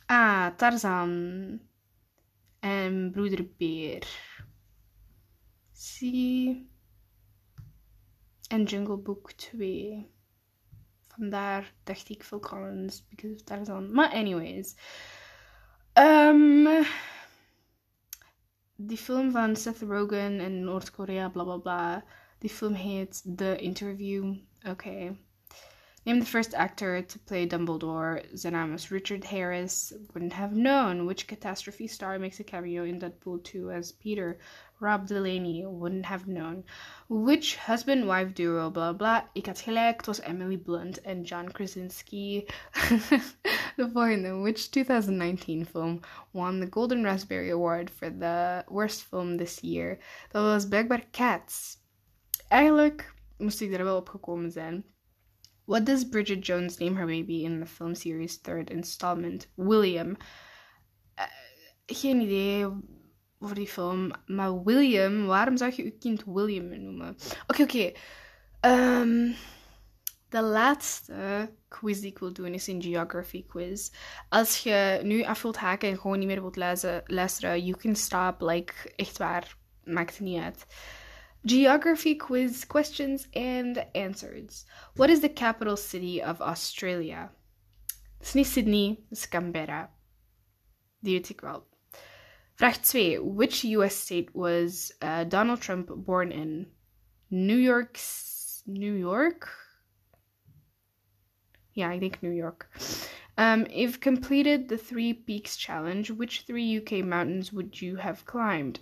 Ah, 0.06 0.56
Tarzan. 0.56 1.60
En 2.60 3.10
Broeder 3.10 3.46
Beer. 3.56 4.06
Zie. 5.72 6.70
En 8.48 8.64
Jungle 8.64 8.96
Book 8.96 9.32
2. 9.32 10.10
Vandaar 11.08 11.74
dacht 11.84 12.08
ik 12.08 12.24
Phil 12.24 12.40
Collins, 12.40 13.06
because 13.08 13.34
of 13.34 13.42
Tarzan. 13.42 13.92
Maar 13.92 14.10
anyways. 14.10 14.76
Die 18.86 18.98
film 18.98 19.30
van 19.30 19.56
Seth 19.56 19.82
Rogen 19.82 20.40
in 20.40 20.64
Noord-Korea, 20.64 21.28
bla 21.28 21.44
bla 21.44 21.56
bla. 21.56 22.04
Die 22.38 22.50
film 22.50 22.74
heet 22.74 23.22
The 23.36 23.56
Interview. 23.58 24.36
Okay. 24.68 25.16
Name 26.04 26.18
the 26.18 26.26
first 26.26 26.52
actor 26.54 27.00
to 27.00 27.18
play 27.20 27.46
Dumbledore. 27.46 28.22
Zijn 28.34 28.52
naam 28.52 28.72
is 28.72 28.90
Richard 28.90 29.24
Harris. 29.24 29.92
Wouldn't 30.12 30.32
have 30.32 30.52
known. 30.52 31.06
Which 31.06 31.28
catastrophe 31.28 31.86
star 31.86 32.18
makes 32.18 32.40
a 32.40 32.44
cameo 32.44 32.82
in 32.84 32.98
Deadpool 32.98 33.44
2 33.44 33.70
as 33.70 33.92
Peter? 33.92 34.38
Rob 34.80 35.06
Delaney. 35.06 35.64
Wouldn't 35.64 36.06
have 36.06 36.26
known. 36.26 36.64
Which 37.08 37.56
husband-wife 37.56 38.34
duo? 38.34 38.70
Blah 38.70 38.94
blah. 38.94 39.22
Ik 39.34 39.46
had 39.46 39.60
gelijk. 39.60 39.96
Het 39.96 40.06
was 40.06 40.20
Emily 40.20 40.56
Blunt 40.56 41.00
en 41.02 41.22
John 41.22 41.46
Krasinski. 41.52 42.46
the 43.76 43.90
volgende. 43.90 44.42
Which 44.42 44.70
2019 44.70 45.64
film 45.64 46.00
won 46.32 46.60
the 46.60 46.66
Golden 46.66 47.04
Raspberry 47.04 47.50
Award 47.50 47.90
for 47.90 48.10
the 48.10 48.64
worst 48.68 49.02
film 49.02 49.36
this 49.36 49.60
year? 49.62 49.98
Dat 50.30 50.42
was 50.42 50.68
blijkbaar 50.68 51.10
Cats. 51.10 51.76
Eigenlijk 52.48 53.14
moest 53.38 53.60
ik 53.60 53.72
er 53.72 53.84
wel 53.84 53.96
op 53.96 54.08
gekomen 54.08 54.50
zijn. 54.50 54.84
What 55.64 55.86
does 55.86 56.08
Bridget 56.08 56.46
Jones 56.46 56.78
name 56.78 56.96
her 56.96 57.06
baby 57.06 57.44
in 57.44 57.60
the 57.60 57.66
film 57.66 57.94
series 57.94 58.40
third 58.40 58.70
installment? 58.70 59.48
William. 59.54 60.16
Uh, 61.18 61.24
geen 61.86 62.20
idee 62.20 62.66
over 63.38 63.54
die 63.54 63.66
film. 63.66 64.10
Maar 64.26 64.62
William, 64.62 65.26
waarom 65.26 65.56
zou 65.56 65.72
je 65.76 65.84
je 65.84 65.90
kind 65.90 66.22
William 66.26 66.82
noemen? 66.82 67.08
Oké, 67.46 67.62
okay, 67.62 67.64
oké. 67.64 67.92
Okay. 68.60 69.00
Um, 69.00 69.34
de 70.32 70.42
laatste 70.42 71.50
quiz 71.68 72.00
die 72.00 72.10
ik 72.10 72.18
wil 72.18 72.32
doen 72.32 72.54
is 72.54 72.66
een 72.66 72.82
geography 72.82 73.46
quiz. 73.46 73.90
Als 74.28 74.58
je 74.58 75.00
nu 75.02 75.22
af 75.22 75.42
wilt 75.42 75.56
haken 75.56 75.88
en 75.88 75.98
gewoon 75.98 76.18
niet 76.18 76.26
meer 76.26 76.40
wilt 76.40 76.56
luisteren, 76.56 77.02
luisteren 77.06 77.64
you 77.64 77.76
can 77.76 77.96
stop. 77.96 78.40
Like, 78.40 78.92
echt 78.96 79.18
waar. 79.18 79.56
Maakt 79.84 80.20
niet 80.20 80.40
uit. 80.40 80.66
Geography 81.42 82.16
quiz 82.16 82.66
questions 82.66 83.28
and 83.32 83.92
answers. 83.92 84.66
What 84.94 85.08
is 85.08 85.20
the 85.20 85.32
capital 85.32 85.76
city 85.76 86.20
of 86.20 86.38
Australia? 86.38 87.34
Het 88.18 88.26
is 88.26 88.32
niet 88.32 88.46
Sydney, 88.46 88.88
het 89.08 89.18
is 89.18 89.28
Canberra. 89.28 89.94
Die 91.00 91.14
weet 91.14 91.28
ik 91.28 91.40
wel. 91.40 91.66
Vraag 92.54 92.76
2. 92.76 93.22
Which 93.22 93.62
US 93.62 94.00
state 94.00 94.28
was 94.32 94.96
uh, 95.02 95.20
Donald 95.28 95.60
Trump 95.60 95.92
born 95.96 96.30
in? 96.30 96.72
New 97.28 97.60
York. 97.60 97.98
New 98.64 98.98
York? 98.98 99.61
Yeah, 101.74 101.88
I 101.88 101.98
think 101.98 102.22
New 102.22 102.30
York. 102.30 102.70
Um, 103.38 103.66
if 103.70 104.00
completed 104.00 104.68
the 104.68 104.76
Three 104.76 105.12
Peaks 105.14 105.56
Challenge, 105.56 106.10
which 106.10 106.42
three 106.42 106.78
UK 106.78 107.04
mountains 107.04 107.52
would 107.52 107.80
you 107.80 107.96
have 107.96 108.24
climbed? 108.26 108.80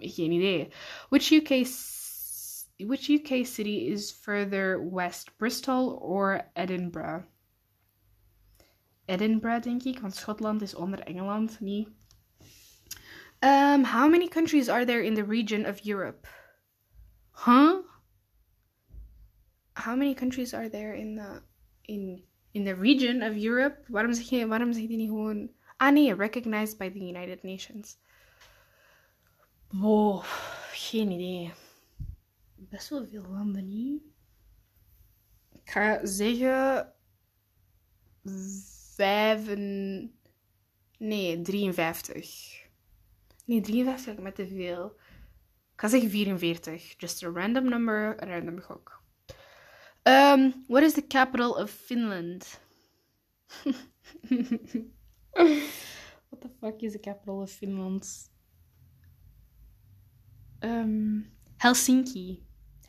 geen 0.00 0.32
idee. 0.32 0.70
Which 1.10 1.32
UK 1.32 1.66
which 2.80 3.08
UK 3.08 3.46
city 3.46 3.88
is 3.88 4.10
further 4.10 4.82
west, 4.82 5.38
Bristol 5.38 5.98
or 6.02 6.42
Edinburgh? 6.56 7.24
Edinburgh, 9.08 9.60
denk 9.62 9.84
ik, 9.84 10.00
want 10.00 10.14
Schotland 10.14 10.62
is 10.62 10.74
onder 10.74 10.98
Engeland, 11.06 11.60
niet? 11.60 11.88
Um, 13.42 13.84
how 13.84 14.08
many 14.08 14.28
countries 14.28 14.68
are 14.68 14.84
there 14.84 15.02
in 15.02 15.14
the 15.14 15.24
region 15.24 15.66
of 15.66 15.84
Europe? 15.84 16.26
Huh? 17.30 17.82
how 19.76 19.94
many 19.96 20.14
countries 20.14 20.54
are 20.54 20.68
there 20.68 20.94
in 20.94 21.16
the 21.16 21.42
in 21.84 22.24
in 22.50 22.64
the 22.64 22.74
region 22.74 23.22
of 23.22 23.44
Europe? 23.44 23.78
Waarom 23.88 24.12
zeg 24.12 24.28
je 24.28 24.46
waarom 24.46 24.72
zeg 24.72 24.82
je 24.82 24.96
niet 24.96 25.08
gewoon 25.08 25.50
Ah 25.76 25.92
nee, 25.92 26.14
recognized 26.14 26.78
by 26.78 26.90
the 26.90 26.98
United 26.98 27.42
Nations. 27.42 27.98
Wow, 29.68 30.22
geen 30.72 31.10
idee. 31.10 31.52
Best 32.54 32.88
wel 32.88 33.06
veel 33.06 33.24
landen 33.28 33.68
niet. 33.68 34.02
Ik 35.52 35.70
ga 35.70 36.06
zeggen 36.06 36.92
nee 40.98 41.42
53. 41.42 42.62
Nee 43.44 43.60
53 43.60 44.24
met 44.24 44.34
te 44.34 44.48
veel. 44.48 44.86
Ik 45.72 45.80
ga 45.80 45.88
zeggen 45.88 46.10
44. 46.10 46.94
Just 46.96 47.22
a 47.22 47.30
random 47.30 47.68
number, 47.68 48.22
a 48.22 48.26
random 48.26 48.60
gok. 48.60 49.02
Um, 50.06 50.64
what 50.66 50.82
is 50.82 50.94
the 50.94 51.02
capital 51.02 51.56
of 51.56 51.70
Finland? 51.70 52.46
what 53.64 53.74
the 56.40 56.48
fuck 56.60 56.82
is 56.82 56.92
the 56.92 56.98
capital 56.98 57.42
of 57.42 57.50
Finland? 57.50 58.06
Um, 60.62 61.26
Helsinki. 61.58 62.42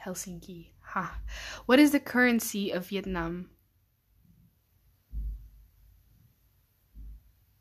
Helsinki. 0.06 0.72
Ha. 0.82 1.20
What 1.66 1.80
is 1.80 1.92
the 1.92 2.00
currency 2.00 2.72
of 2.72 2.88
Vietnam? 2.88 3.50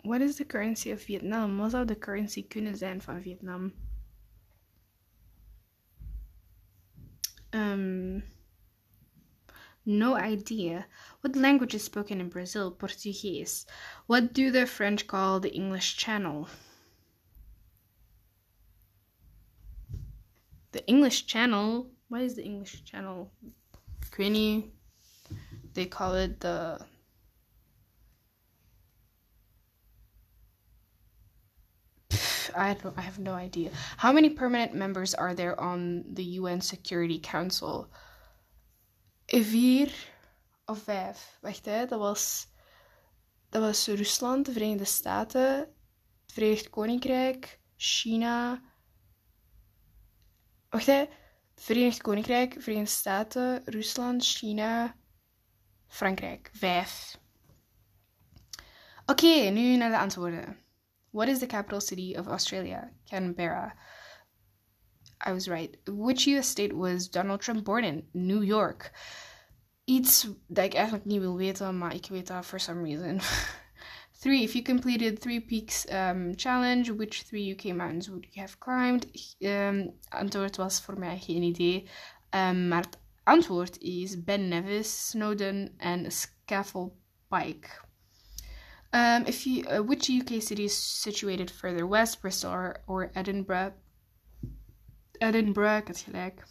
What 0.03 0.21
is 0.21 0.37
the 0.37 0.45
currency 0.45 0.91
of 0.91 1.03
Vietnam? 1.03 1.57
Wat 1.59 1.71
zou 1.71 1.85
de 1.85 1.99
currency 1.99 2.47
kunnen 2.47 2.77
zijn 2.77 3.03
van 3.03 3.23
Vietnam? 3.23 3.73
Um, 7.51 8.23
no 9.87 10.15
idea. 10.15 10.87
What 11.21 11.37
language 11.37 11.75
is 11.75 11.85
spoken 11.85 12.21
in 12.21 12.29
Brazil? 12.29 12.71
Portuguese. 12.71 13.67
What 14.07 14.33
do 14.33 14.51
the 14.51 14.67
French 14.67 15.07
call 15.07 15.41
the 15.41 15.55
English 15.55 15.97
Channel? 15.97 16.49
The 20.73 20.87
English 20.87 21.27
Channel? 21.27 21.91
What 22.09 22.23
is 22.23 22.35
the 22.35 22.45
English 22.45 22.85
Channel? 22.85 23.31
Queenie. 24.11 24.73
They 25.75 25.87
call 25.87 26.15
it 26.15 26.41
the. 26.41 26.79
I 32.57 32.75
don't, 32.75 32.97
I 32.97 33.01
have 33.01 33.19
no 33.19 33.33
idea. 33.33 33.71
How 33.97 34.13
many 34.13 34.31
permanent 34.31 34.75
members 34.75 35.13
are 35.13 35.35
there 35.35 35.61
on 35.61 36.05
the 36.15 36.23
UN 36.39 36.61
Security 36.61 37.19
Council? 37.19 37.91
Vier 39.43 40.13
of 40.65 40.79
vijf. 40.79 41.39
Wacht, 41.41 41.65
hè. 41.65 41.87
Dat 41.87 41.99
was, 41.99 42.49
dat 43.49 43.63
was 43.63 43.87
Rusland, 43.87 44.47
de 44.47 44.53
Verenigde 44.53 44.85
Staten, 44.85 45.59
het 46.23 46.33
Verenigd 46.33 46.71
Koninkrijk, 46.71 47.61
China. 47.77 48.63
Wacht, 50.69 50.87
hè. 50.87 51.05
Verenigd 51.55 52.03
Koninkrijk, 52.03 52.57
Verenigde 52.59 52.95
Staten, 52.95 53.63
Rusland, 53.65 54.25
China, 54.25 54.97
Frankrijk. 55.87 56.51
Vijf. 56.53 57.19
Oké, 59.07 59.51
nu 59.51 59.77
naar 59.77 59.91
de 59.91 59.99
antwoorden. 59.99 60.59
What 61.11 61.29
is 61.29 61.39
the 61.39 61.47
capital 61.47 61.81
city 61.81 62.15
of 62.19 62.27
Australia? 62.27 62.93
Canberra. 63.05 63.75
I 65.27 65.33
was 65.33 65.49
right. 65.49 65.77
Which 65.87 66.27
US 66.27 66.49
state 66.49 66.73
was 66.73 67.09
Donald 67.09 67.41
Trump 67.41 67.65
born 67.65 67.85
in? 67.85 68.03
New 68.13 68.43
York. 68.43 68.93
Iets 69.85 70.29
dat 70.47 70.65
ik 70.65 70.75
eigenlijk 70.75 71.05
niet 71.05 71.21
wil 71.21 71.37
weten, 71.37 71.79
maar 71.79 71.95
ik 71.95 72.07
weet 72.07 72.27
dat 72.27 72.47
for 72.47 72.61
some 72.61 72.83
reason. 72.83 73.21
three, 74.21 74.43
if 74.43 74.55
you 74.55 74.65
completed 74.65 75.21
Three 75.21 75.41
Peaks 75.41 75.87
um, 75.93 76.35
Challenge, 76.37 76.97
which 76.97 77.25
three 77.25 77.51
UK 77.51 77.75
mountains 77.75 78.09
would 78.09 78.27
you 78.31 78.41
have 78.41 78.59
climbed? 78.59 79.07
Um, 79.41 79.93
antwoord 80.09 80.57
was 80.57 80.81
voor 80.81 80.99
mij 80.99 81.19
geen 81.19 81.43
idee. 81.43 81.89
Um, 82.31 82.69
maar 82.69 82.83
het 82.83 82.99
antwoord 83.23 83.79
is 83.79 84.25
Ben 84.25 84.49
Nevis, 84.49 85.09
Snowdon 85.09 85.75
en 85.77 86.13
Scaffold 86.13 86.93
Pike. 87.29 87.69
Um, 88.95 89.27
if 89.27 89.45
you, 89.45 89.65
uh, 89.67 89.81
which 89.81 90.09
UK 90.09 90.41
city 90.41 90.65
is 90.65 91.01
situated 91.03 91.51
further 91.51 91.89
west, 91.89 92.21
Bristol 92.21 92.51
or, 92.51 92.77
or 92.87 93.11
Edinburgh? 93.15 93.73
Edinburgh, 95.25 95.79
ik 95.79 95.87
had 95.87 95.99
gelijk. 95.99 96.43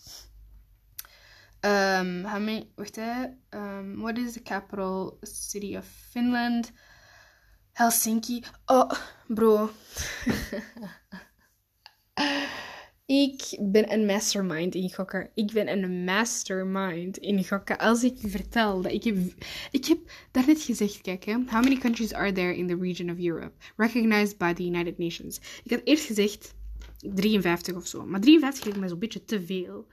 Um, 1.66 2.24
how 2.24 2.40
many, 2.40 2.68
wacht. 2.76 2.98
Um, 2.98 4.02
what 4.02 4.18
is 4.18 4.34
the 4.34 4.42
capital 4.42 5.18
city 5.22 5.78
of 5.78 5.86
Finland? 5.86 6.72
Helsinki. 7.74 8.44
Oh, 8.66 8.92
bro. 9.28 9.70
ik 13.06 13.58
ben 13.62 13.94
een 13.94 14.06
mastermind 14.06 14.76
in 14.76 14.94
gokken. 14.94 15.30
Ik 15.34 15.52
ben 15.52 15.68
een 15.68 16.04
mastermind 16.04 17.18
in 17.18 17.46
gokken. 17.46 17.78
Als 17.78 18.04
ik 18.04 18.18
vertel 18.20 18.82
dat 18.82 18.92
ik 18.92 19.04
heb... 19.04 19.16
Ik 19.72 19.86
heb 19.86 19.98
daarnet 20.32 20.62
gezegd, 20.62 21.02
kijk 21.02 21.24
hè. 21.24 21.34
How 21.34 21.64
many 21.64 21.78
countries 21.78 22.14
are 22.14 22.32
there 22.32 22.56
in 22.56 22.68
the 22.68 22.78
region 22.80 23.10
of 23.10 23.18
Europe? 23.18 23.54
Recognized 23.76 24.38
by 24.38 24.54
the 24.54 24.64
United 24.66 24.98
Nations. 24.98 25.40
Ik 25.64 25.72
had 25.72 25.82
eerst 25.84 26.06
gezegd 26.06 26.54
53 27.04 27.76
of 27.76 27.88
zo. 27.88 28.06
Maar 28.06 28.20
53 28.20 28.64
lijkt 28.64 28.80
me 28.80 28.88
zo'n 28.88 29.00
beetje 29.00 29.26
te 29.26 29.46
veel. 29.46 29.88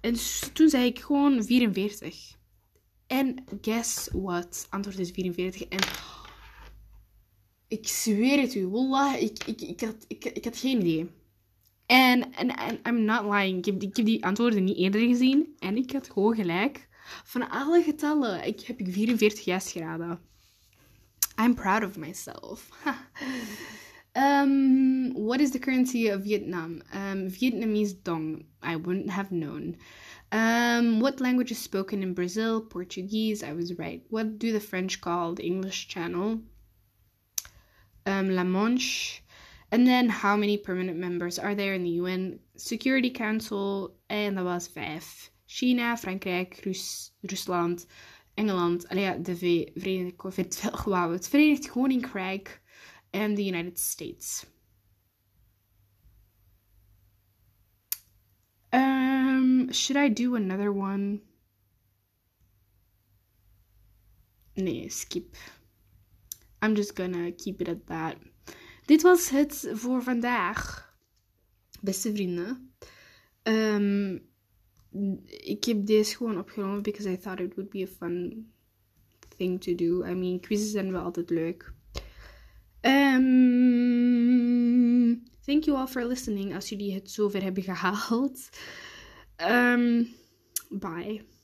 En 0.00 0.14
toen 0.52 0.68
zei 0.68 0.86
ik 0.86 0.98
gewoon 0.98 1.44
44. 1.44 2.36
En 3.06 3.44
guess 3.60 4.08
what? 4.12 4.66
Antwoord 4.70 4.98
is 4.98 5.10
44. 5.10 5.62
En 5.68 5.80
ik 7.68 7.88
zweer 7.88 8.40
het 8.40 8.54
u, 8.54 8.66
wallah, 8.66 9.22
ik, 9.22 9.44
ik, 9.44 9.60
ik, 9.60 9.80
had, 9.80 10.04
ik, 10.08 10.24
ik 10.24 10.44
had 10.44 10.56
geen 10.56 10.80
idee. 10.80 11.10
En, 11.86 12.32
en, 12.32 12.56
en 12.56 12.80
I'm 12.88 13.04
not 13.04 13.34
lying. 13.34 13.58
Ik 13.58 13.64
heb, 13.64 13.82
ik 13.82 13.96
heb 13.96 14.06
die 14.06 14.24
antwoorden 14.24 14.64
niet 14.64 14.76
eerder 14.76 15.00
gezien. 15.00 15.56
En 15.58 15.76
ik 15.76 15.92
had 15.92 16.10
gewoon 16.10 16.34
gelijk. 16.34 16.88
Van 17.24 17.48
alle 17.50 17.82
getallen 17.82 18.46
ik, 18.46 18.60
heb 18.60 18.80
ik 18.80 18.92
44 18.92 19.44
juist 19.44 19.70
geraden. 19.70 20.20
I'm 21.40 21.54
proud 21.54 21.84
of 21.84 21.96
myself. 21.96 22.68
Um, 24.16 25.12
what 25.12 25.42
is 25.42 25.50
the 25.50 25.58
currency 25.58 26.08
of 26.08 26.24
Vietnam? 26.24 26.82
Um, 26.94 27.28
Vietnamese 27.28 27.92
dong. 28.02 28.44
I 28.62 28.76
wouldn't 28.76 29.10
have 29.10 29.30
known. 29.30 29.76
Um, 30.32 31.00
what 31.00 31.20
language 31.20 31.50
is 31.50 31.58
spoken 31.58 32.02
in 32.02 32.14
Brazil? 32.14 32.62
Portuguese. 32.62 33.42
I 33.42 33.52
was 33.52 33.78
right. 33.78 34.02
What 34.08 34.38
do 34.38 34.52
the 34.52 34.60
French 34.60 35.02
call 35.02 35.34
the 35.34 35.44
English 35.44 35.88
Channel? 35.88 36.40
Um, 38.06 38.30
La 38.34 38.42
Manche. 38.42 39.20
And 39.70 39.86
then 39.86 40.08
how 40.08 40.34
many 40.34 40.56
permanent 40.56 40.98
members 40.98 41.38
are 41.38 41.54
there 41.54 41.74
in 41.74 41.82
the 41.82 42.00
UN 42.00 42.38
Security 42.56 43.10
Council? 43.10 43.98
And 44.08 44.38
dat 44.38 44.44
was 44.44 44.66
vijf. 44.66 45.28
China, 45.46 45.94
Frankrijk, 45.94 46.64
Rus 46.64 47.12
Rusland, 47.22 47.86
Engeland, 48.38 48.88
allee, 48.88 49.20
de 49.20 49.36
Verenigd, 49.36 50.84
wow, 50.84 51.12
het 51.12 51.28
Verenigd 51.28 51.70
Koninkrijk 51.70 52.60
and 53.16 53.36
the 53.36 53.42
United 53.42 53.78
States. 53.78 54.46
Um, 58.72 59.72
should 59.72 59.96
I 59.96 60.08
do 60.08 60.36
another 60.36 60.70
one? 60.70 61.20
Nee, 64.56 64.88
skip. 64.88 65.34
I'm 66.62 66.74
just 66.74 66.94
gonna 66.94 67.32
keep 67.32 67.60
it 67.60 67.68
at 67.68 67.86
that. 67.86 68.16
Dit 68.86 69.02
was 69.02 69.30
het 69.30 69.68
voor 69.72 70.02
vandaag, 70.02 70.92
beste 71.80 72.12
vrienden. 72.12 72.72
Um, 73.42 74.20
ik 75.26 75.64
heb 75.64 75.86
deze 75.86 76.16
gewoon 76.16 76.38
opgenomen 76.38 76.82
because 76.82 77.12
I 77.12 77.16
thought 77.16 77.40
it 77.40 77.54
would 77.54 77.70
be 77.70 77.82
a 77.82 77.86
fun 77.86 78.46
thing 79.36 79.60
to 79.60 79.74
do. 79.74 80.04
I 80.04 80.14
mean, 80.14 80.40
quizzes 80.40 80.70
zijn 80.70 80.92
wel 80.92 81.02
altijd 81.02 81.30
leuk. 81.30 81.75
Um, 82.86 83.22
thank 85.44 85.64
you 85.64 85.76
all 85.76 85.86
for 85.86 86.04
listening 86.04 86.54
als 86.54 86.68
jullie 86.68 86.94
het 86.94 87.10
zover 87.10 87.42
hebben 87.42 87.62
gehaald. 87.62 88.48
Um, 89.50 90.08
bye. 90.68 91.35